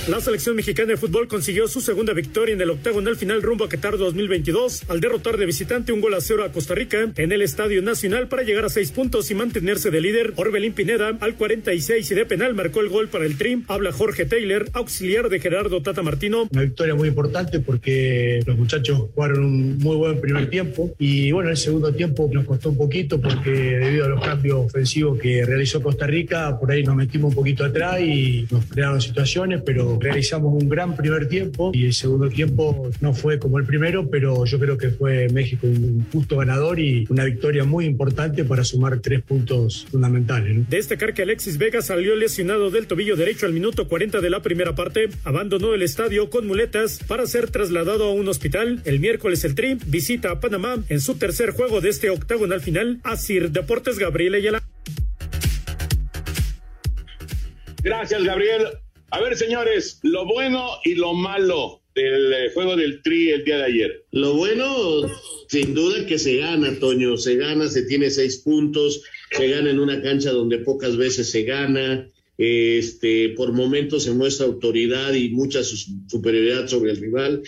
[0.09, 3.69] La selección mexicana de fútbol consiguió su segunda victoria en el octagonal final rumbo a
[3.69, 7.41] Qatar 2022 al derrotar de visitante un gol a cero a Costa Rica en el
[7.41, 10.33] Estadio Nacional para llegar a seis puntos y mantenerse de líder.
[10.35, 13.65] Orbelín Pineda al 46 y de penal marcó el gol para el Trim.
[13.69, 16.49] Habla Jorge Taylor, auxiliar de Gerardo Tata Martino.
[16.51, 21.51] Una victoria muy importante porque los muchachos jugaron un muy buen primer tiempo y bueno,
[21.51, 25.81] el segundo tiempo nos costó un poquito porque debido a los cambios ofensivos que realizó
[25.81, 30.61] Costa Rica, por ahí nos metimos un poquito atrás y nos crearon situaciones, pero realizamos
[30.61, 34.59] un gran primer tiempo y el segundo tiempo no fue como el primero, pero yo
[34.59, 39.23] creo que fue México un justo ganador y una victoria muy importante para sumar tres
[39.23, 40.57] puntos fundamentales.
[40.57, 40.67] ¿no?
[40.69, 44.75] Destacar que Alexis Vega salió lesionado del tobillo derecho al minuto 40 de la primera
[44.75, 48.83] parte, abandonó el estadio con muletas para ser trasladado a un hospital.
[48.85, 53.01] El miércoles el Tri visita a Panamá en su tercer juego de este octagonal final.
[53.03, 54.63] Asir Deportes Gabriel Ayala.
[57.83, 58.69] Gracias, Gabriel.
[59.13, 63.59] A ver, señores, lo bueno y lo malo del eh, juego del Tri el día
[63.59, 64.07] de ayer.
[64.11, 65.03] Lo bueno,
[65.49, 69.81] sin duda que se gana, Toño, se gana, se tiene seis puntos, se gana en
[69.81, 75.63] una cancha donde pocas veces se gana, este, por momentos se muestra autoridad y mucha
[75.63, 77.43] superioridad sobre el rival.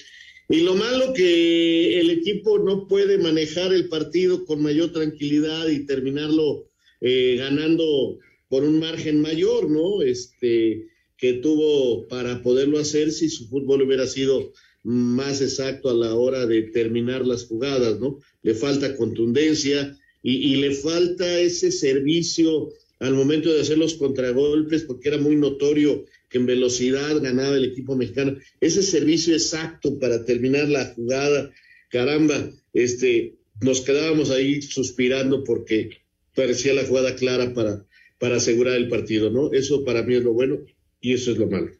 [0.51, 5.87] Y lo malo que el equipo no puede manejar el partido con mayor tranquilidad y
[5.87, 6.69] terminarlo
[7.01, 8.19] eh, ganando
[8.51, 10.03] por un margen mayor, ¿no?
[10.03, 10.93] Este,
[11.25, 16.45] que tuvo para poderlo hacer si su fútbol hubiera sido más exacto a la hora
[16.45, 18.19] de terminar las jugadas, ¿no?
[18.43, 24.83] Le falta contundencia y, y, le falta ese servicio al momento de hacer los contragolpes,
[24.83, 28.37] porque era muy notorio que en velocidad ganaba el equipo mexicano.
[28.61, 31.51] Ese servicio exacto para terminar la jugada,
[31.89, 36.03] caramba, este, nos quedábamos ahí suspirando porque
[36.35, 37.87] parecía la jugada clara para,
[38.19, 39.55] para asegurar el partido, ¿no?
[39.55, 40.59] Eso para mí es lo bueno
[41.05, 41.71] y eso es lo malo.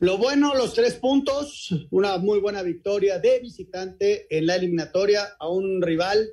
[0.00, 5.48] Lo bueno, los tres puntos, una muy buena victoria de visitante en la eliminatoria a
[5.48, 6.28] un rival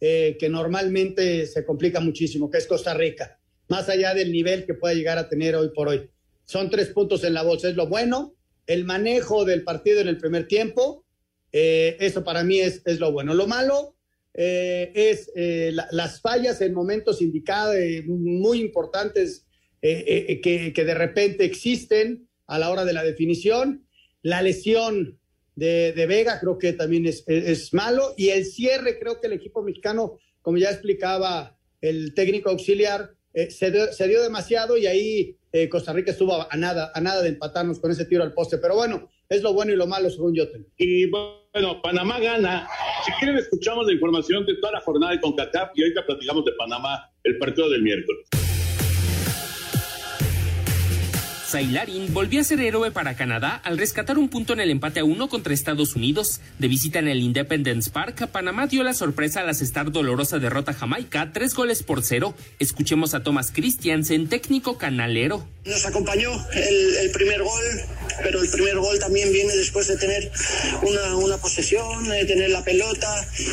[0.00, 4.72] eh, que normalmente se complica muchísimo, que es Costa Rica, más allá del nivel que
[4.72, 6.10] pueda llegar a tener hoy por hoy.
[6.46, 8.34] Son tres puntos en la bolsa, es lo bueno.
[8.66, 11.04] El manejo del partido en el primer tiempo,
[11.52, 13.34] eh, eso para mí es, es, lo bueno.
[13.34, 13.94] Lo malo
[14.32, 15.30] eh, es
[15.74, 19.45] la, las fallas en momentos indicados, muy importantes
[19.88, 23.86] eh, eh, que, que, de repente existen a la hora de la definición.
[24.20, 25.20] La lesión
[25.54, 28.12] de, de Vega creo que también es, es, es, malo.
[28.16, 33.48] Y el cierre, creo que el equipo mexicano, como ya explicaba el técnico auxiliar, eh,
[33.50, 35.36] se, dio, se, dio, demasiado y ahí
[35.70, 38.58] Costa Rica estuvo a nada, a nada de empatarnos con ese tiro al poste.
[38.58, 40.44] Pero bueno, es lo bueno y lo malo según yo.
[40.76, 42.68] Y bueno, Panamá gana.
[43.04, 46.52] Si quieren, escuchamos la información de toda la jornada de CONCACAF y ahorita platicamos de
[46.58, 48.26] Panamá, el partido del miércoles.
[51.46, 55.04] Sailarin volvió a ser héroe para Canadá al rescatar un punto en el empate a
[55.04, 56.40] uno contra Estados Unidos.
[56.58, 60.74] De visita en el Independence Park, Panamá dio la sorpresa al asestar dolorosa derrota a
[60.74, 62.34] Jamaica, tres goles por cero.
[62.58, 65.46] Escuchemos a Thomas Christiansen, técnico canalero.
[65.64, 67.64] Nos acompañó el, primer gol,
[68.22, 70.30] pero el primer gol también viene después de tener
[70.82, 73.08] una, una posesión, de tener la pelota.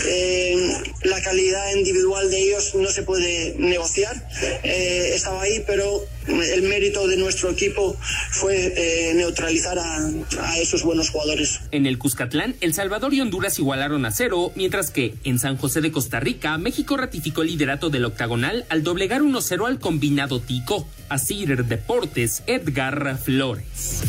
[0.07, 4.15] Eh, la calidad individual de ellos no se puede negociar.
[4.63, 7.95] Eh, estaba ahí, pero el mérito de nuestro equipo
[8.31, 9.97] fue eh, neutralizar a,
[10.39, 11.61] a, esos buenos jugadores.
[11.71, 15.81] En el Cuscatlán, El Salvador y Honduras igualaron a cero, mientras que en San José
[15.81, 20.87] de Costa Rica, México ratificó el liderato del octagonal al doblegar 1-0 al combinado Tico.
[21.09, 24.01] Así Deportes, Edgar Flores.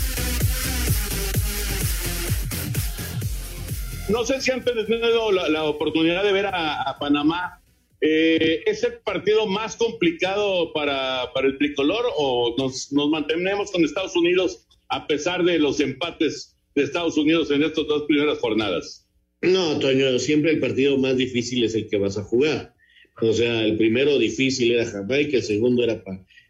[4.08, 7.63] No sé si han tenido la, la oportunidad de ver a, a Panamá
[8.06, 14.14] eh, ¿Es el partido más complicado para, para el tricolor o nos, mantenemos con Estados
[14.14, 19.08] Unidos a pesar de los empates de Estados Unidos en estas dos primeras jornadas?
[19.40, 22.74] No, Toño, siempre el partido más difícil es el que vas a jugar.
[23.22, 26.02] O sea, el primero difícil era Jamaica, el segundo era,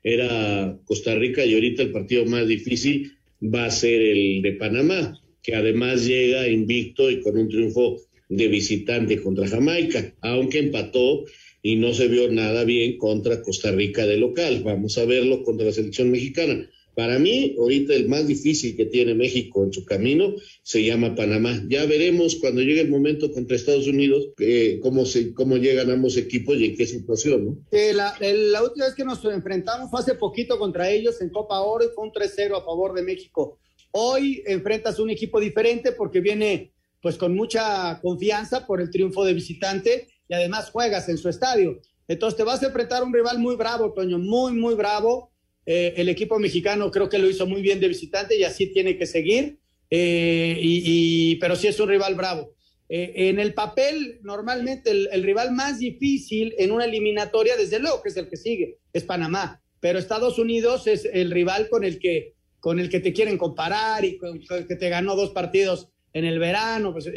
[0.02, 5.20] era Costa Rica y ahorita el partido más difícil va a ser el de Panamá,
[5.40, 11.24] que además llega invicto y con un triunfo de visitante contra Jamaica, aunque empató
[11.62, 14.62] y no se vio nada bien contra Costa Rica de local.
[14.64, 16.68] Vamos a verlo contra la selección mexicana.
[16.94, 21.64] Para mí, ahorita el más difícil que tiene México en su camino se llama Panamá.
[21.68, 26.16] Ya veremos cuando llegue el momento contra Estados Unidos eh, cómo, se, cómo llegan ambos
[26.16, 27.44] equipos y en qué situación.
[27.46, 27.58] ¿no?
[27.72, 31.60] Eh, la, la, última vez que nos enfrentamos fue hace poquito contra ellos en Copa
[31.62, 33.58] Oro y fue un 3-0 a favor de México.
[33.90, 36.73] Hoy enfrentas un equipo diferente porque viene
[37.04, 41.78] pues con mucha confianza por el triunfo de visitante y además juegas en su estadio.
[42.08, 45.34] Entonces te vas a enfrentar a un rival muy bravo, Toño, muy, muy bravo
[45.66, 48.98] eh, el equipo mexicano creo que lo hizo muy bien de visitante y así tiene
[48.98, 49.58] que seguir,
[49.90, 52.54] eh, y, pero sí es un rival bravo.
[52.88, 58.10] Eh, en el papel, normalmente el, rival más difícil en una eliminatoria, desde luego que
[58.10, 62.34] es el que sigue, es Panamá, pero Estados Unidos es el rival con el que,
[62.60, 66.38] con el que te quieren comparar y con, que te ganó dos partidos en el
[66.38, 66.92] verano.
[66.92, 67.10] Pues,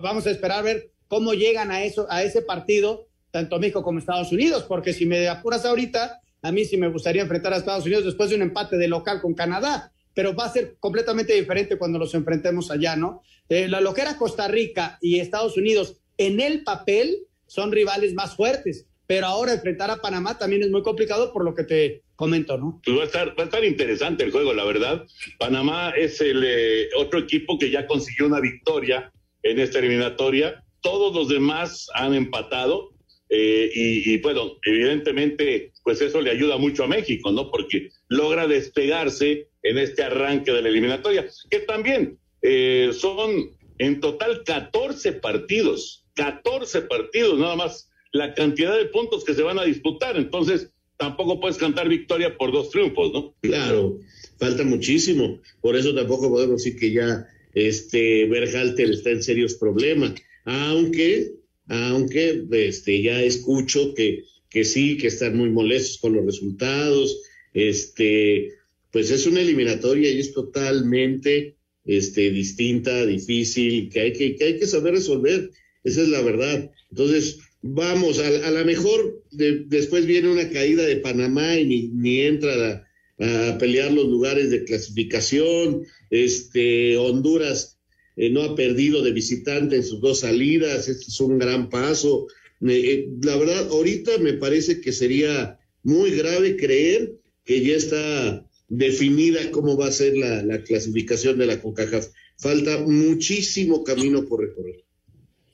[0.00, 3.98] vamos a esperar a ver cómo llegan a, eso, a ese partido, tanto México como
[3.98, 7.84] Estados Unidos, porque si me apuras ahorita, a mí sí me gustaría enfrentar a Estados
[7.84, 11.76] Unidos después de un empate de local con Canadá, pero va a ser completamente diferente
[11.76, 13.22] cuando los enfrentemos allá, ¿no?
[13.48, 18.86] Eh, la loquera Costa Rica y Estados Unidos en el papel son rivales más fuertes,
[19.06, 22.80] pero ahora enfrentar a Panamá también es muy complicado por lo que te comento, ¿no?
[22.84, 25.06] Pues va a estar, va a estar interesante el juego, la verdad.
[25.38, 30.64] Panamá es el eh, otro equipo que ya consiguió una victoria en esta eliminatoria.
[30.80, 32.96] Todos los demás han empatado
[33.28, 37.50] eh, y, bueno, evidentemente, pues eso le ayuda mucho a México, ¿no?
[37.50, 44.42] Porque logra despegarse en este arranque de la eliminatoria, que también eh, son en total
[44.44, 50.16] 14 partidos, 14 partidos nada más, la cantidad de puntos que se van a disputar.
[50.16, 53.34] Entonces, tampoco puedes cantar victoria por dos triunfos, ¿no?
[53.40, 53.98] Claro,
[54.38, 55.40] falta muchísimo.
[55.60, 60.14] Por eso tampoco podemos decir que ya este Berhalter está en serios problemas.
[60.44, 61.36] Aunque
[61.68, 67.22] aunque este, ya escucho que, que sí, que están muy molestos con los resultados,
[67.54, 68.52] este,
[68.92, 74.58] pues es una eliminatoria y es totalmente este, distinta, difícil, que hay que, que hay
[74.58, 75.50] que saber resolver,
[75.82, 76.70] esa es la verdad.
[76.90, 82.20] Entonces, vamos, a, a lo mejor después viene una caída de Panamá y ni, ni
[82.20, 82.86] entra
[83.18, 87.76] a, a, pelear los lugares de clasificación, este, Honduras
[88.16, 92.26] eh, no ha perdido de visitante en sus dos salidas, este es un gran paso.
[92.66, 99.50] Eh, la verdad, ahorita me parece que sería muy grave creer que ya está definida
[99.50, 102.08] cómo va a ser la, clasificación de la CONCACAF.
[102.38, 104.85] Falta muchísimo camino por recorrer.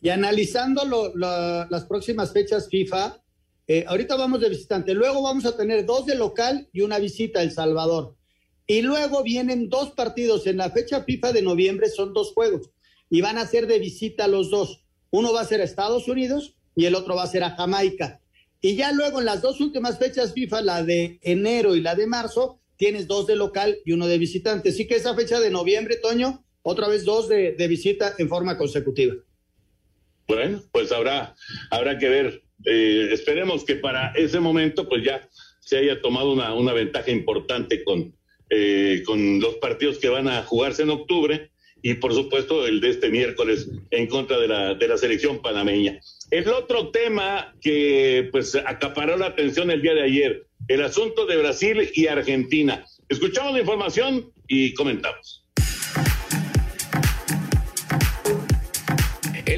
[0.02, 0.84] Y analizando
[1.14, 3.22] las próximas fechas FIFA,
[3.68, 7.38] eh, ahorita vamos de visitante, luego vamos a tener dos de local y una visita
[7.38, 8.16] a El Salvador.
[8.66, 12.70] Y luego vienen dos partidos en la fecha FIFA de noviembre, son dos juegos,
[13.08, 14.84] y van a ser de visita los dos.
[15.10, 18.20] Uno va a ser a Estados Unidos y el otro va a ser a Jamaica.
[18.60, 22.06] Y ya luego en las dos últimas fechas FIFA, la de enero y la de
[22.06, 24.70] marzo, tienes dos de local y uno de visitante.
[24.70, 29.14] Así que esa fecha de noviembre, Toño, otra vez dos de, visita en forma consecutiva.
[30.34, 31.34] Bueno, pues habrá,
[31.70, 32.42] habrá que ver.
[32.64, 35.28] Eh, esperemos que para ese momento, pues ya
[35.60, 38.14] se haya tomado una, una ventaja importante con,
[38.50, 41.50] eh, con los partidos que van a jugarse en octubre
[41.82, 46.00] y por supuesto el de este miércoles en contra de la, de la selección panameña.
[46.30, 51.36] El otro tema que pues acaparó la atención el día de ayer, el asunto de
[51.36, 52.86] Brasil y Argentina.
[53.08, 55.41] Escuchamos la información y comentamos.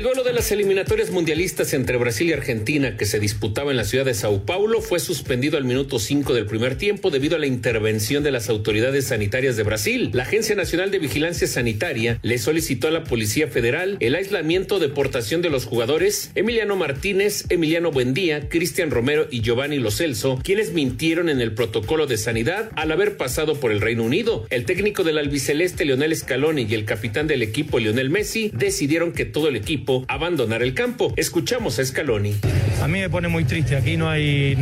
[0.05, 4.05] Duelo de las eliminatorias mundialistas entre Brasil y Argentina que se disputaba en la ciudad
[4.05, 8.23] de Sao Paulo fue suspendido al minuto 5 del primer tiempo debido a la intervención
[8.23, 10.11] de las autoridades sanitarias de Brasil.
[10.13, 14.89] La Agencia Nacional de Vigilancia Sanitaria le solicitó a la Policía Federal el aislamiento de
[14.89, 20.75] deportación de los jugadores Emiliano Martínez, Emiliano Buendía, Cristian Romero y Giovanni Lo Celso, quienes
[20.75, 24.47] mintieron en el protocolo de sanidad al haber pasado por el Reino Unido.
[24.51, 29.25] El técnico del albiceleste Leonel Scaloni y el capitán del equipo Lionel Messi decidieron que
[29.25, 31.13] todo el equipo abandonar el campo.
[31.17, 32.35] Escuchamos a Scaloni.
[32.83, 33.77] A mí me pone muy triste.
[33.77, 34.57] Aquí no hay.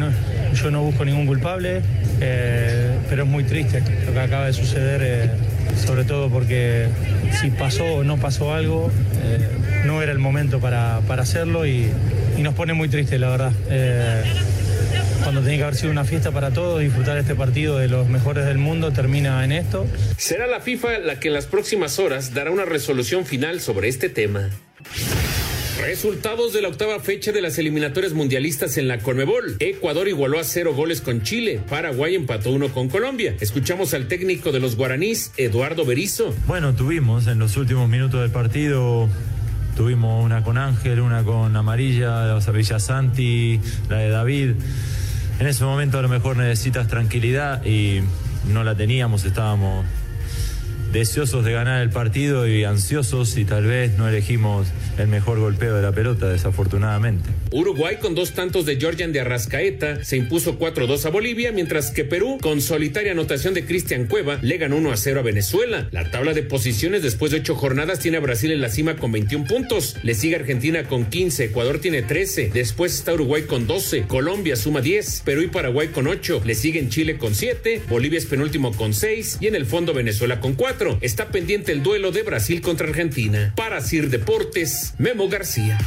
[0.55, 1.81] yo no busco ningún culpable,
[2.21, 5.01] eh, pero es muy triste lo que acaba de suceder.
[5.03, 5.31] Eh,
[5.87, 6.89] sobre todo porque
[7.41, 8.91] si pasó o no pasó algo,
[9.25, 9.49] eh,
[9.87, 11.87] no era el momento para, para hacerlo y,
[12.37, 13.53] y, nos pone muy triste, la verdad
[15.23, 18.45] cuando tenía que haber sido una fiesta para todos, disfrutar este partido de los mejores
[18.45, 19.87] del mundo, termina en esto.
[20.17, 24.09] Será la FIFA la que en las próximas horas dará una resolución final sobre este
[24.09, 24.51] tema.
[25.85, 29.57] Resultados de la octava fecha de las eliminatorias mundialistas en la Conmebol.
[29.59, 31.61] Ecuador igualó a cero goles con Chile.
[31.69, 33.35] Paraguay empató uno con Colombia.
[33.41, 36.35] Escuchamos al técnico de los guaraníes, Eduardo Berizo.
[36.47, 39.09] Bueno, tuvimos en los últimos minutos del partido
[39.77, 43.59] Tuvimos una con Ángel, una con Amarilla, sea, Villa Santi,
[43.89, 44.51] la de David.
[45.41, 48.03] En ese momento a lo mejor necesitas tranquilidad y
[48.53, 49.87] no la teníamos, estábamos
[50.93, 54.69] deseosos de ganar el partido y ansiosos y tal vez no elegimos
[54.99, 57.29] el mejor golpeo de la pelota, desafortunadamente.
[57.51, 62.05] Uruguay con dos tantos de Georgian de Arrascaeta se impuso 4-2 a Bolivia, mientras que
[62.05, 65.89] Perú, con solitaria anotación de Cristian Cueva, le ganó 1-0 a Venezuela.
[65.91, 69.13] La tabla de posiciones después de ocho jornadas tiene a Brasil en la cima con
[69.13, 69.97] 21 puntos.
[70.03, 74.81] Le sigue Argentina con 15, Ecuador tiene 13, después está Uruguay con 12, Colombia suma
[74.81, 78.95] 10, Perú y Paraguay con 8, le siguen Chile con 7, Bolivia es penúltimo con
[78.95, 80.99] 6 y en el fondo Venezuela con 4.
[81.01, 83.53] Está pendiente el duelo de Brasil contra Argentina.
[83.57, 85.79] Para Sir Deportes, Memo García.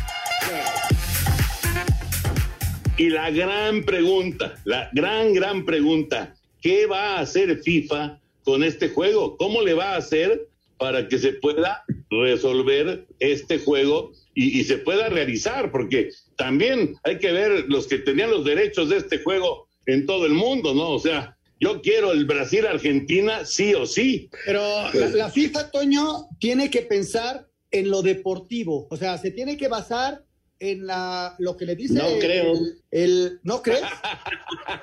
[2.97, 8.89] Y la gran pregunta, la gran, gran pregunta, ¿qué va a hacer FIFA con este
[8.89, 9.35] juego?
[9.37, 14.77] ¿Cómo le va a hacer para que se pueda resolver este juego y, y, se
[14.77, 15.71] pueda realizar?
[15.71, 20.25] Porque también hay que ver los que tenían los derechos de este juego en todo
[20.25, 20.91] el mundo, ¿no?
[20.91, 24.29] O sea, yo quiero el Brasil-Argentina sí o sí.
[24.45, 24.61] Pero
[24.93, 27.47] la, la FIFA, Toño, tiene que pensar
[27.79, 28.87] en lo deportivo.
[28.89, 30.23] O sea, se tiene que basar
[30.59, 31.95] en la, lo que le dice.
[31.95, 32.53] No el, creo.
[32.91, 33.83] El, ¿No crees?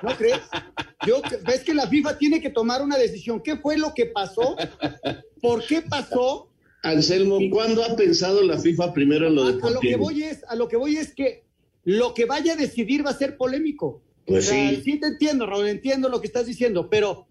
[0.03, 0.41] ¿No crees?
[1.07, 3.43] Yo, ves que la FIFA tiene que tomar una decisión.
[3.43, 4.57] ¿Qué fue lo que pasó?
[5.41, 6.51] ¿Por qué pasó?
[6.83, 9.69] Anselmo, ¿cuándo ha pensado la FIFA primero en lo deportivo?
[9.69, 11.45] A lo que voy es, a lo que voy es que
[11.85, 14.03] lo que vaya a decidir va a ser polémico.
[14.27, 14.83] Pues o sea, sí.
[14.85, 17.27] sí te entiendo, Raúl, entiendo lo que estás diciendo, pero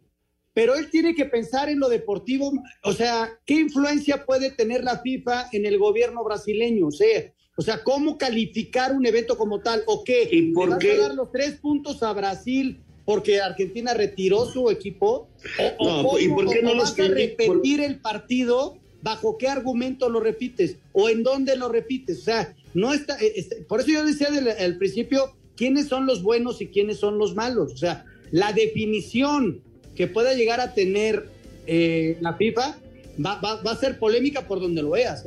[0.54, 2.52] pero él tiene que pensar en lo deportivo,
[2.84, 6.88] o sea, ¿qué influencia puede tener la FIFA en el gobierno brasileño?
[6.88, 9.84] O sea, o sea ¿cómo calificar un evento como tal?
[9.88, 10.28] ¿O qué?
[10.32, 10.90] ¿Y por ¿Le qué?
[10.90, 15.30] vas a dar los tres puntos a Brasil porque Argentina retiró su equipo?
[15.78, 18.78] ¿O, No, o ¿y por qué no los vas a repetir el partido?
[19.04, 20.78] ¿Bajo qué argumento lo repites?
[20.92, 22.20] ¿O en dónde lo repites?
[22.20, 24.28] O sea, no está, eh, este, por eso yo decía
[24.60, 27.74] al principio, ¿quiénes son los buenos y quiénes son los malos?
[27.74, 29.62] O sea, la definición
[29.96, 31.28] que pueda llegar a tener
[31.68, 32.78] eh, la FIFA
[33.24, 35.26] va, va, va, a ser polémica por donde lo veas.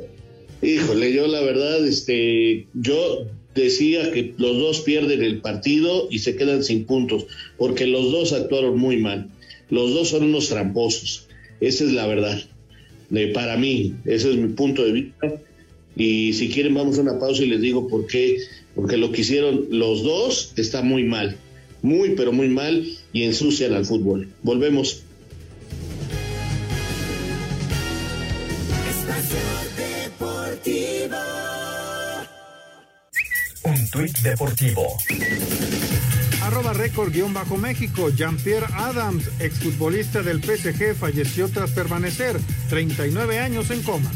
[0.61, 6.35] Híjole, yo la verdad, este, yo decía que los dos pierden el partido y se
[6.35, 7.25] quedan sin puntos,
[7.57, 9.29] porque los dos actuaron muy mal.
[9.69, 11.27] Los dos son unos tramposos.
[11.59, 12.39] Esa es la verdad.
[13.09, 15.41] De, para mí, ese es mi punto de vista.
[15.95, 18.39] Y si quieren, vamos a una pausa y les digo por qué.
[18.75, 21.37] Porque lo que hicieron los dos está muy mal.
[21.85, 22.83] Muy, pero muy mal
[23.13, 24.27] y ensucian al fútbol.
[24.41, 25.03] Volvemos.
[29.77, 31.17] Deportivo.
[33.65, 34.97] Un tuit deportivo.
[36.41, 38.09] Arroba récord guion bajo México.
[38.09, 44.11] Jean-Pierre Adams, exfutbolista del PSG, falleció tras permanecer 39 años en coma.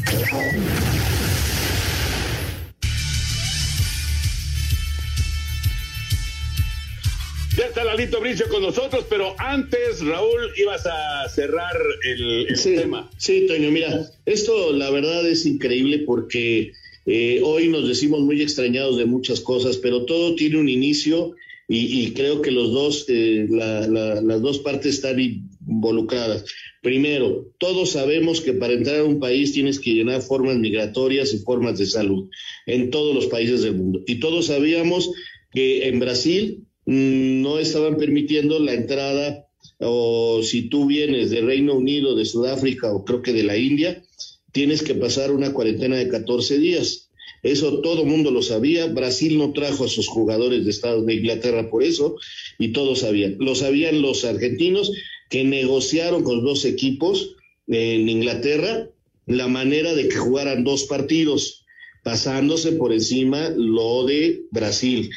[7.80, 11.74] Está Lalito Bricio con nosotros, pero antes, Raúl, ibas a cerrar
[12.04, 13.10] el, el sí, tema.
[13.16, 16.72] Sí, Toño, mira, esto la verdad es increíble porque
[17.06, 21.34] eh, hoy nos decimos muy extrañados de muchas cosas, pero todo tiene un inicio
[21.68, 26.44] y, y creo que los dos, eh, la, la, las dos partes están involucradas.
[26.82, 31.38] Primero, todos sabemos que para entrar a un país tienes que llenar formas migratorias y
[31.38, 32.28] formas de salud
[32.66, 34.02] en todos los países del mundo.
[34.06, 35.10] Y todos sabíamos
[35.52, 39.46] que en Brasil no estaban permitiendo la entrada
[39.78, 44.02] o si tú vienes de Reino Unido, de Sudáfrica o creo que de la India,
[44.50, 47.08] tienes que pasar una cuarentena de 14 días.
[47.44, 48.88] Eso todo mundo lo sabía.
[48.88, 52.16] Brasil no trajo a sus jugadores de Estados de Inglaterra por eso
[52.58, 53.36] y todos sabían.
[53.38, 54.90] Lo sabían los argentinos
[55.28, 57.36] que negociaron con dos equipos
[57.68, 58.88] en Inglaterra
[59.26, 61.64] la manera de que jugaran dos partidos,
[62.02, 65.08] pasándose por encima lo de Brasil.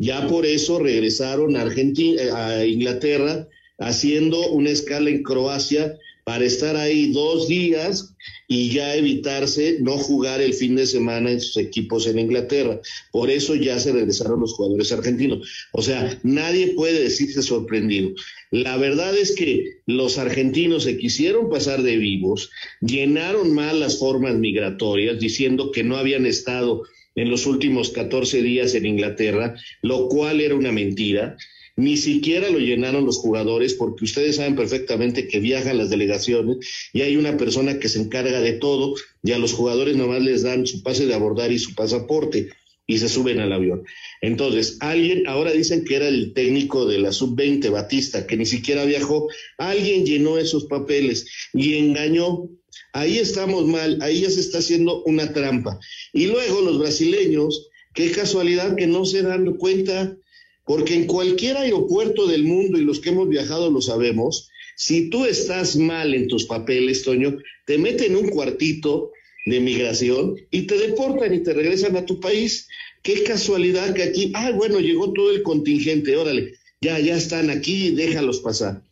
[0.00, 3.46] Ya por eso regresaron a, Argentina, a Inglaterra
[3.78, 8.14] haciendo una escala en Croacia para estar ahí dos días
[8.48, 12.80] y ya evitarse no jugar el fin de semana en sus equipos en Inglaterra.
[13.12, 15.68] Por eso ya se regresaron los jugadores argentinos.
[15.72, 18.12] O sea, nadie puede decirse sorprendido.
[18.50, 24.34] La verdad es que los argentinos se quisieron pasar de vivos, llenaron mal las formas
[24.36, 26.84] migratorias diciendo que no habían estado
[27.14, 31.36] en los últimos 14 días en Inglaterra, lo cual era una mentira.
[31.76, 36.58] Ni siquiera lo llenaron los jugadores porque ustedes saben perfectamente que viajan las delegaciones
[36.92, 40.42] y hay una persona que se encarga de todo y a los jugadores nomás les
[40.42, 42.50] dan su pase de abordar y su pasaporte.
[42.86, 43.84] Y se suben al avión.
[44.20, 48.84] Entonces, alguien, ahora dicen que era el técnico de la sub-20, Batista, que ni siquiera
[48.84, 49.28] viajó,
[49.58, 52.48] alguien llenó esos papeles y engañó.
[52.92, 55.78] Ahí estamos mal, ahí ya se está haciendo una trampa.
[56.12, 60.16] Y luego los brasileños, qué casualidad que no se dan cuenta,
[60.64, 65.26] porque en cualquier aeropuerto del mundo, y los que hemos viajado lo sabemos, si tú
[65.26, 69.12] estás mal en tus papeles, Toño, te meten en un cuartito
[69.46, 72.68] de migración y te deportan y te regresan a tu país.
[73.02, 77.90] Qué casualidad que aquí, ah, bueno, llegó todo el contingente, órale, ya, ya están aquí,
[77.90, 78.82] déjalos pasar.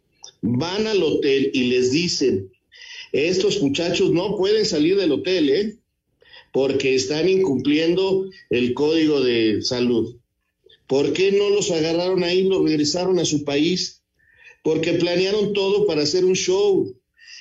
[0.41, 2.51] Van al hotel y les dicen,
[3.13, 5.77] estos muchachos no pueden salir del hotel, ¿eh?
[6.53, 10.17] Porque están incumpliendo el código de salud.
[10.87, 13.99] ¿Por qué no los agarraron ahí los regresaron a su país?
[14.63, 16.95] porque planearon todo para hacer un show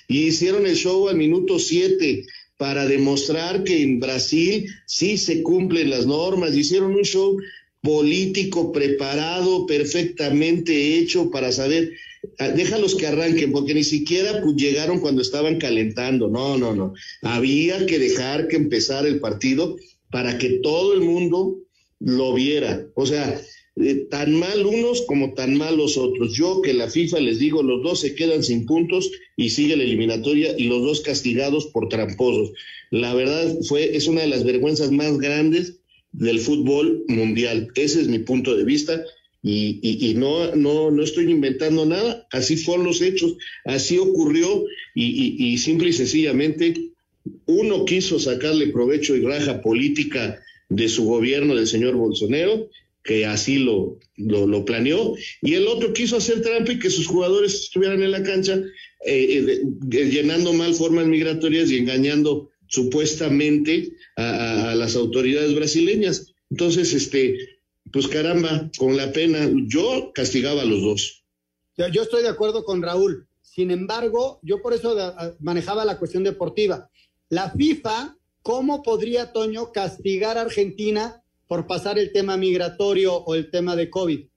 [0.08, 2.26] y hicieron el show al minuto 7
[2.58, 7.38] para demostrar que en Brasil sí se cumplen las normas, hicieron un show
[7.82, 11.91] político preparado, perfectamente hecho para saber,
[12.39, 16.93] ah, déjalos que arranquen, porque ni siquiera pues, llegaron cuando estaban calentando, no, no, no,
[17.22, 19.78] había que dejar que empezara el partido
[20.10, 21.58] para que todo el mundo
[21.99, 23.39] lo viera, o sea,
[24.09, 26.34] tan mal unos como tan mal los otros.
[26.36, 29.84] Yo que la FIFA les digo, los dos se quedan sin puntos y sigue la
[29.84, 32.53] eliminatoria y los dos castigados por tramposos.
[32.89, 35.80] La verdad fue, es una de las vergüenzas más grandes
[36.11, 37.67] del fútbol mundial.
[37.75, 39.03] Ese es mi punto de vista.
[39.43, 45.38] Y, y, no, no, no estoy inventando nada, así fueron los hechos, así ocurrió y,
[45.38, 46.73] y simple y sencillamente
[47.45, 52.67] uno quiso sacarle provecho y raja política de su gobierno del señor Bolsonaro
[53.08, 57.53] que así lo, lo, planeó, y el otro quiso hacer trampa y que sus jugadores
[57.53, 58.62] estuvieran en la cancha
[59.05, 66.34] eh, eh, llenando mal formas migratorias y engañando supuestamente a, las autoridades brasileñas.
[66.49, 67.38] Entonces, este,
[67.93, 71.24] pues caramba, con la pena, yo castigaba a los dos.
[71.78, 73.26] Yo, yo estoy de acuerdo con Raúl.
[73.41, 74.97] Sin embargo, yo por eso
[75.39, 76.89] manejaba la cuestión deportiva.
[77.30, 83.50] La FIFA, ¿cómo podría, Toño, castigar a Argentina por pasar el tema migratorio o el
[83.50, 84.28] tema de COVID.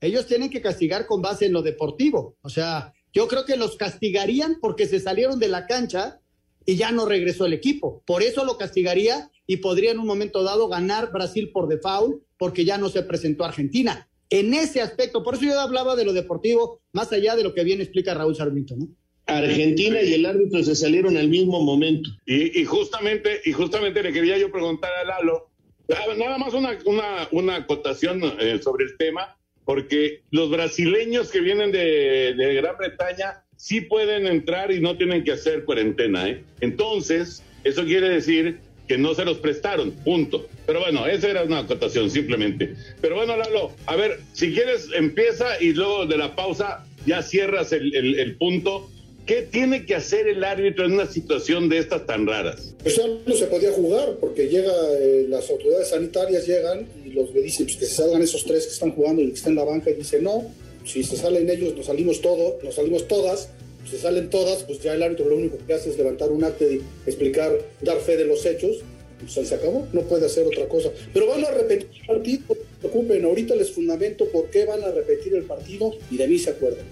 [0.00, 2.36] Ellos tienen que castigar con base en lo deportivo.
[2.42, 6.20] O sea, yo creo que los castigarían porque se salieron de la cancha
[6.66, 8.02] y ya no regresó el equipo.
[8.06, 12.64] Por eso lo castigaría y podría en un momento dado ganar Brasil por default porque
[12.64, 14.08] ya no se presentó Argentina.
[14.30, 17.64] En ese aspecto, por eso yo hablaba de lo deportivo, más allá de lo que
[17.64, 18.88] bien explica Raúl Sarmiento, ¿no?
[19.26, 22.10] Argentina y el árbitro se salieron al mismo momento.
[22.26, 25.47] Y, y, justamente, y justamente le quería yo preguntar a Lalo,
[25.88, 31.72] Nada más una, una, una acotación eh, sobre el tema, porque los brasileños que vienen
[31.72, 36.28] de, de, Gran Bretaña sí pueden entrar y no tienen que hacer cuarentena.
[36.28, 36.44] ¿eh?
[36.60, 40.46] Entonces, eso quiere decir que no se los prestaron, punto.
[40.66, 42.74] Pero bueno, esa era una acotación simplemente.
[43.00, 47.72] Pero bueno, Lalo, a ver, si quieres empieza y luego de la pausa ya cierras
[47.72, 48.90] el, el, el punto
[49.28, 52.74] ¿Qué tiene que hacer el árbitro en una situación de estas tan raras?
[52.82, 57.34] Pues ya no se podía jugar porque llega, eh, las autoridades sanitarias llegan y los
[57.34, 59.56] le dicen pues, que se salgan esos tres que están jugando y que están en
[59.56, 60.50] la banca y dice no,
[60.86, 63.50] si se salen ellos nos salimos todos, nos salimos todas,
[63.80, 66.42] pues, se salen todas, pues ya el árbitro lo único que hace es levantar un
[66.44, 67.52] acto y explicar,
[67.82, 68.78] dar fe de los hechos,
[69.20, 70.90] pues se acabó, no puede hacer otra cosa.
[71.12, 74.82] Pero van a repetir el partido, no se preocupen, ahorita les fundamento por qué van
[74.84, 76.86] a repetir el partido y de mí se acuerdan.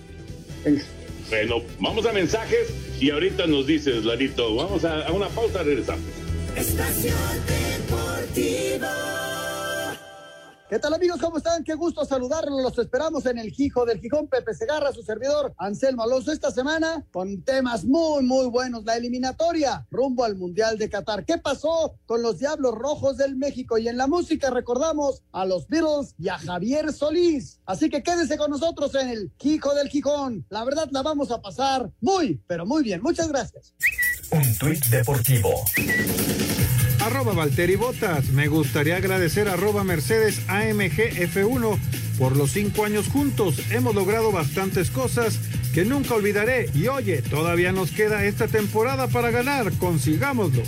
[0.62, 0.84] Venga.
[1.29, 4.55] Bueno, vamos a mensajes y ahorita nos dices, Larito.
[4.55, 6.05] Vamos a, a una pausa, regresamos.
[6.57, 7.14] Estación
[7.47, 9.36] Deportivo.
[10.69, 11.21] ¿Qué tal amigos?
[11.21, 11.62] ¿Cómo están?
[11.62, 12.61] Qué gusto saludarlos.
[12.61, 14.27] Los esperamos en el Gijo del Gijón.
[14.27, 18.85] Pepe Segarra, su servidor Anselmo Alonso, esta semana con temas muy, muy buenos.
[18.85, 21.25] La eliminatoria rumbo al Mundial de Qatar.
[21.25, 23.79] ¿Qué pasó con los Diablos Rojos del México?
[23.79, 27.61] Y en la música recordamos a los Beatles y a Javier Solís.
[27.64, 30.47] Así que quédese con nosotros en el Gijo del Gijón.
[30.51, 33.03] La verdad la vamos a pasar muy, pero muy bien.
[33.03, 33.73] Muchas gracias.
[34.33, 35.51] Un tuit deportivo
[37.07, 38.31] arroba Valtteri Botas.
[38.31, 41.79] Me gustaría agradecer arroba Mercedes AMG F1
[42.19, 43.61] por los cinco años juntos.
[43.71, 45.39] Hemos logrado bastantes cosas
[45.73, 46.69] que nunca olvidaré.
[46.75, 49.73] Y oye, todavía nos queda esta temporada para ganar.
[49.79, 50.63] Consigámoslo.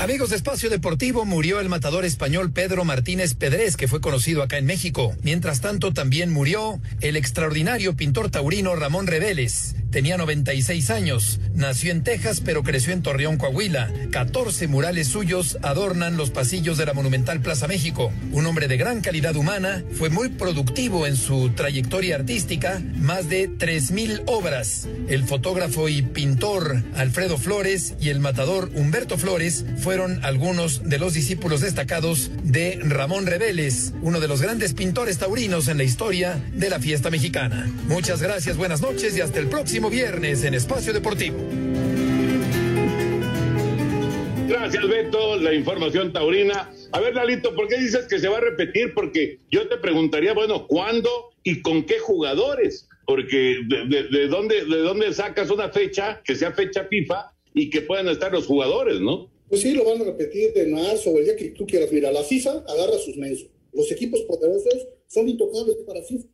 [0.00, 4.58] Amigos de Espacio Deportivo, murió el matador español Pedro Martínez Pedrés, que fue conocido acá
[4.58, 5.14] en México.
[5.22, 11.38] Mientras tanto, también murió el extraordinario pintor taurino Ramón Reveles, tenía 96 años.
[11.54, 13.92] Nació en Texas, pero creció en Torreón, Coahuila.
[14.10, 18.10] 14 murales suyos adornan los pasillos de la monumental Plaza México.
[18.32, 23.50] Un hombre de gran calidad humana, fue muy productivo en su trayectoria artística, más de
[23.50, 24.88] 3.000 obras.
[25.08, 31.12] El fotógrafo y pintor Alfredo Flores y el matador Humberto Flores fueron algunos de los
[31.12, 36.70] discípulos destacados de Ramón Reveles, uno de los grandes pintores taurinos en la historia de
[36.70, 37.70] la fiesta mexicana.
[37.88, 41.36] Muchas gracias, buenas noches y hasta el próximo viernes en Espacio Deportivo.
[44.48, 45.36] Gracias, Beto.
[45.38, 46.70] La información taurina.
[46.92, 48.92] A ver, Lalito, ¿por qué dices que se va a repetir?
[48.94, 51.10] Porque yo te preguntaría, bueno, ¿cuándo
[51.42, 52.88] y con qué jugadores?
[53.06, 57.82] Porque de, de dónde, de dónde sacas una fecha que sea fecha FIFA y que
[57.82, 59.30] puedan estar los jugadores, ¿no?
[59.48, 61.92] Pues sí, lo van a repetir en marzo o el día que tú quieras.
[61.92, 63.48] Mira, la FIFA agarra sus mensos.
[63.72, 66.26] Los equipos poderosos son intocables para FIFA.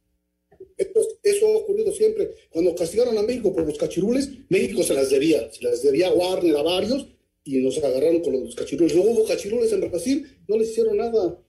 [1.30, 2.30] Eso ha ocurrido siempre.
[2.50, 5.50] Cuando castigaron a México por los cachirules, México se las debía.
[5.52, 7.06] Se las debía a Warner, a varios,
[7.44, 8.94] y nos agarraron con los cachirules.
[8.94, 11.42] Luego hubo cachirules en Brasil, no les hicieron nada.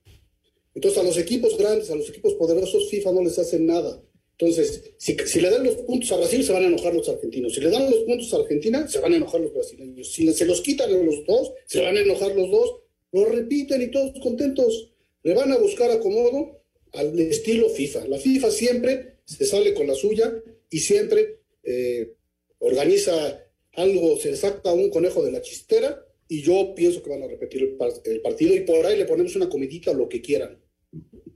[0.74, 4.02] Entonces a los equipos grandes, a los equipos poderosos, FIFA no les hacen nada.
[4.38, 7.54] Entonces, si, si, le dan los puntos a Brasil, se van a enojar los argentinos.
[7.54, 10.10] Si le dan los puntos a Argentina, se van a enojar los brasileños.
[10.10, 12.76] Si se los quitan a los dos, se van a enojar los dos.
[13.12, 14.92] Lo repiten y todos contentos.
[15.22, 16.62] Le van a buscar acomodo
[16.94, 18.06] al estilo FIFA.
[18.08, 20.34] La FIFA siempre se sale con la suya
[20.68, 22.14] y siempre eh,
[22.58, 27.28] organiza algo, se saca un conejo de la chistera y yo pienso que van a
[27.28, 30.58] repetir el, el partido y por ahí le ponemos una comidita o lo que quieran.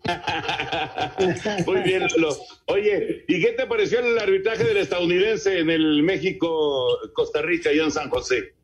[1.67, 2.37] Muy bien, Lalo.
[2.67, 7.93] Oye, ¿y qué te pareció el arbitraje del estadounidense en el México-Costa Rica y en
[7.93, 8.55] San José?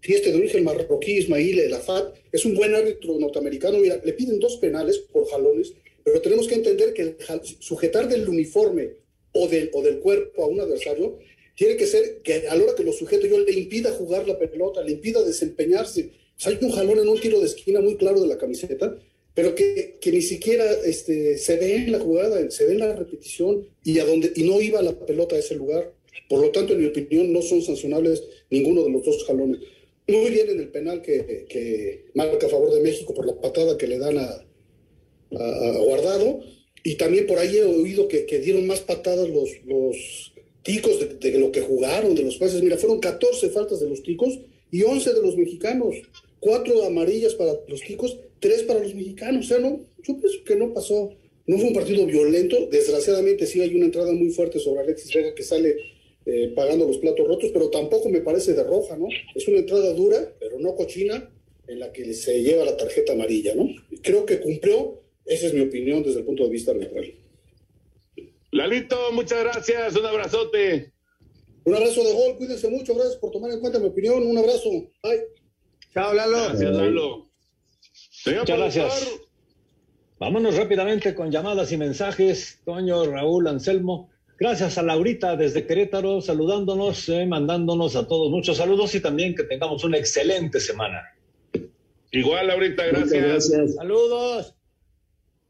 [0.00, 3.78] Sí, este de origen marroquí, Ismail El Afat, es un buen árbitro norteamericano.
[3.78, 5.74] Mira, le piden dos penales por jalones,
[6.04, 7.16] pero tenemos que entender que
[7.58, 8.94] sujetar del uniforme
[9.32, 11.18] o del, o del cuerpo a un adversario
[11.54, 14.38] tiene que ser que a la hora que lo sujete yo le impida jugar la
[14.38, 16.10] pelota, le impida desempeñarse.
[16.36, 18.96] O sea, hay un jalón en un tiro de esquina muy claro de la camiseta
[19.34, 22.94] pero que, que, ni siquiera este, se ve en la jugada, se ve en la
[22.94, 25.92] repetición y, a donde, y no iba la pelota a ese lugar.
[26.28, 29.60] Por lo tanto, en mi opinión, no son sancionables ninguno de los dos jalones.
[30.08, 33.78] Muy bien en el penal que, que marca a favor de México por la patada
[33.78, 34.44] que le dan a,
[35.38, 36.40] a, a Guardado.
[36.82, 41.38] Y también por ahí he oído que, dieron más patadas los, los ticos de, de,
[41.38, 42.62] lo que jugaron, de los pases.
[42.62, 44.38] Mira, fueron 14 faltas de los ticos
[44.70, 45.96] y 11 de los mexicanos.
[46.38, 49.44] Cuatro amarillas para los ticos tres para los mexicanos.
[49.44, 51.10] O sea, no, yo pienso que no pasó,
[51.46, 52.66] no fue un partido violento.
[52.70, 55.76] Desgraciadamente sí hay una entrada muy fuerte sobre Alexis Vega que sale
[56.26, 59.08] eh, pagando los platos rotos, pero tampoco me parece de roja, ¿no?
[59.34, 61.30] Es una entrada dura, pero no cochina,
[61.68, 63.68] en la que se lleva la tarjeta amarilla, ¿no?
[64.02, 64.99] Creo que cumplió,
[65.30, 67.14] esa es mi opinión desde el punto de vista arbitral.
[68.50, 70.92] Lalito, muchas gracias, un abrazote.
[71.62, 74.68] Un abrazo de gol, cuídense mucho, gracias por tomar en cuenta mi opinión, un abrazo.
[75.04, 75.22] Bye.
[75.94, 76.36] Chao, Lalo.
[76.36, 77.30] Gracias, Lalo.
[78.10, 79.20] Señor Muchas gracias.
[80.18, 82.60] Vámonos rápidamente con llamadas y mensajes.
[82.64, 84.10] Toño, Raúl, Anselmo.
[84.36, 89.44] Gracias a Laurita desde Querétaro, saludándonos, eh, mandándonos a todos muchos saludos y también que
[89.44, 91.02] tengamos una excelente semana.
[92.10, 93.22] Igual, Laurita, gracias.
[93.22, 93.74] gracias.
[93.76, 94.56] Saludos.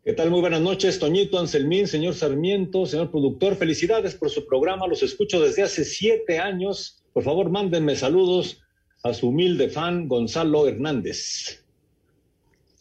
[0.02, 0.30] ¿Qué tal?
[0.30, 3.56] Muy buenas noches, Toñito, Anselmín, señor Sarmiento, señor productor.
[3.56, 4.86] Felicidades por su programa.
[4.86, 7.04] Los escucho desde hace siete años.
[7.12, 8.62] Por favor, mándenme saludos
[9.02, 11.66] a su humilde fan, Gonzalo Hernández.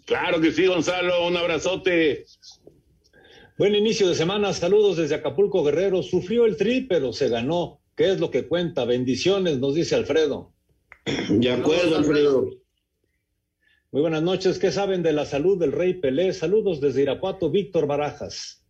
[0.06, 2.24] Claro que sí, Gonzalo, un abrazote.
[3.58, 6.02] Buen inicio de semana, saludos desde Acapulco Guerrero.
[6.02, 7.82] Sufrió el tri, pero se ganó.
[7.98, 8.86] ¿Qué es lo que cuenta?
[8.86, 10.54] Bendiciones, nos dice Alfredo.
[11.28, 12.50] De acuerdo, Alfredo.
[13.92, 14.60] Muy buenas noches.
[14.60, 16.32] ¿Qué saben de la salud del Rey Pelé?
[16.34, 18.64] Saludos desde Irapuato, Víctor Barajas.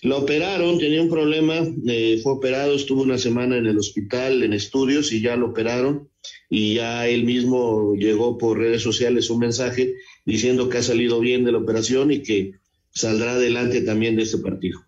[0.00, 1.56] Lo operaron, tenía un problema,
[1.86, 6.08] eh, fue operado, estuvo una semana en el hospital, en estudios, y ya lo operaron.
[6.48, 9.94] Y ya él mismo llegó por redes sociales un mensaje
[10.24, 12.52] diciendo que ha salido bien de la operación y que
[12.94, 14.80] saldrá adelante también de este partido.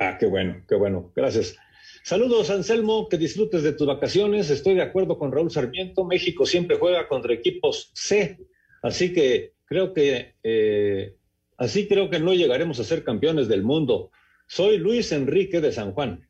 [0.00, 1.12] Ah, qué bueno, qué bueno.
[1.14, 1.56] Gracias.
[2.02, 4.50] Saludos, Anselmo, que disfrutes de tus vacaciones.
[4.50, 6.04] Estoy de acuerdo con Raúl Sarmiento.
[6.04, 8.38] México siempre juega contra equipos C,
[8.82, 11.16] así que creo que eh,
[11.56, 14.10] así creo que no llegaremos a ser campeones del mundo.
[14.46, 16.26] Soy Luis Enrique de San Juan.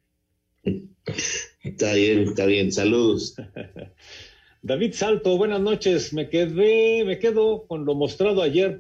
[1.62, 2.72] Está bien, está bien.
[2.72, 3.36] Saludos.
[4.62, 6.12] David Salto, buenas noches.
[6.12, 8.78] Me quedé, me quedo con lo mostrado ayer,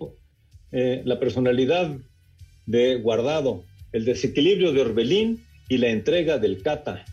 [0.72, 1.96] eh, la personalidad
[2.66, 7.04] de Guardado, el desequilibrio de Orbelín y la entrega del Cata.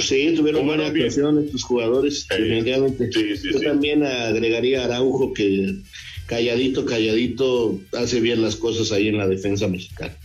[0.00, 3.10] Sí, tuvieron buena actuación estos jugadores, definitivamente.
[3.12, 5.76] Yo también agregaría a Araujo que
[6.26, 10.16] calladito, calladito, hace bien las cosas ahí en la defensa mexicana.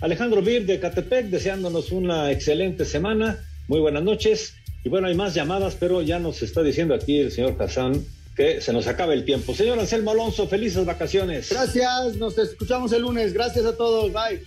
[0.00, 3.38] Alejandro Bir de Catepec, deseándonos una excelente semana.
[3.68, 4.54] Muy buenas noches.
[4.82, 8.02] Y bueno, hay más llamadas, pero ya nos está diciendo aquí el señor Hassan
[8.36, 9.54] que se nos acaba el tiempo.
[9.54, 11.50] Señor Anselmo Alonso, felices vacaciones.
[11.50, 13.32] Gracias, nos escuchamos el lunes.
[13.32, 14.42] Gracias a todos, bye.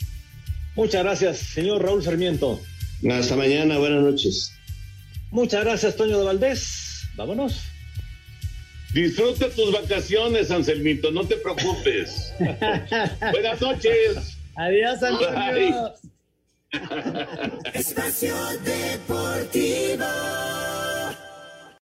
[0.75, 2.59] Muchas gracias, señor Raúl Sarmiento.
[3.11, 4.51] Hasta mañana, buenas noches.
[5.31, 7.07] Muchas gracias, Toño de Valdés.
[7.15, 7.61] Vámonos.
[8.93, 12.33] Disfruta tus vacaciones, Anselmito, no te preocupes.
[12.39, 14.37] buenas noches.
[14.55, 15.93] Adiós, Antonio.
[17.73, 20.05] Espacio Deportivo.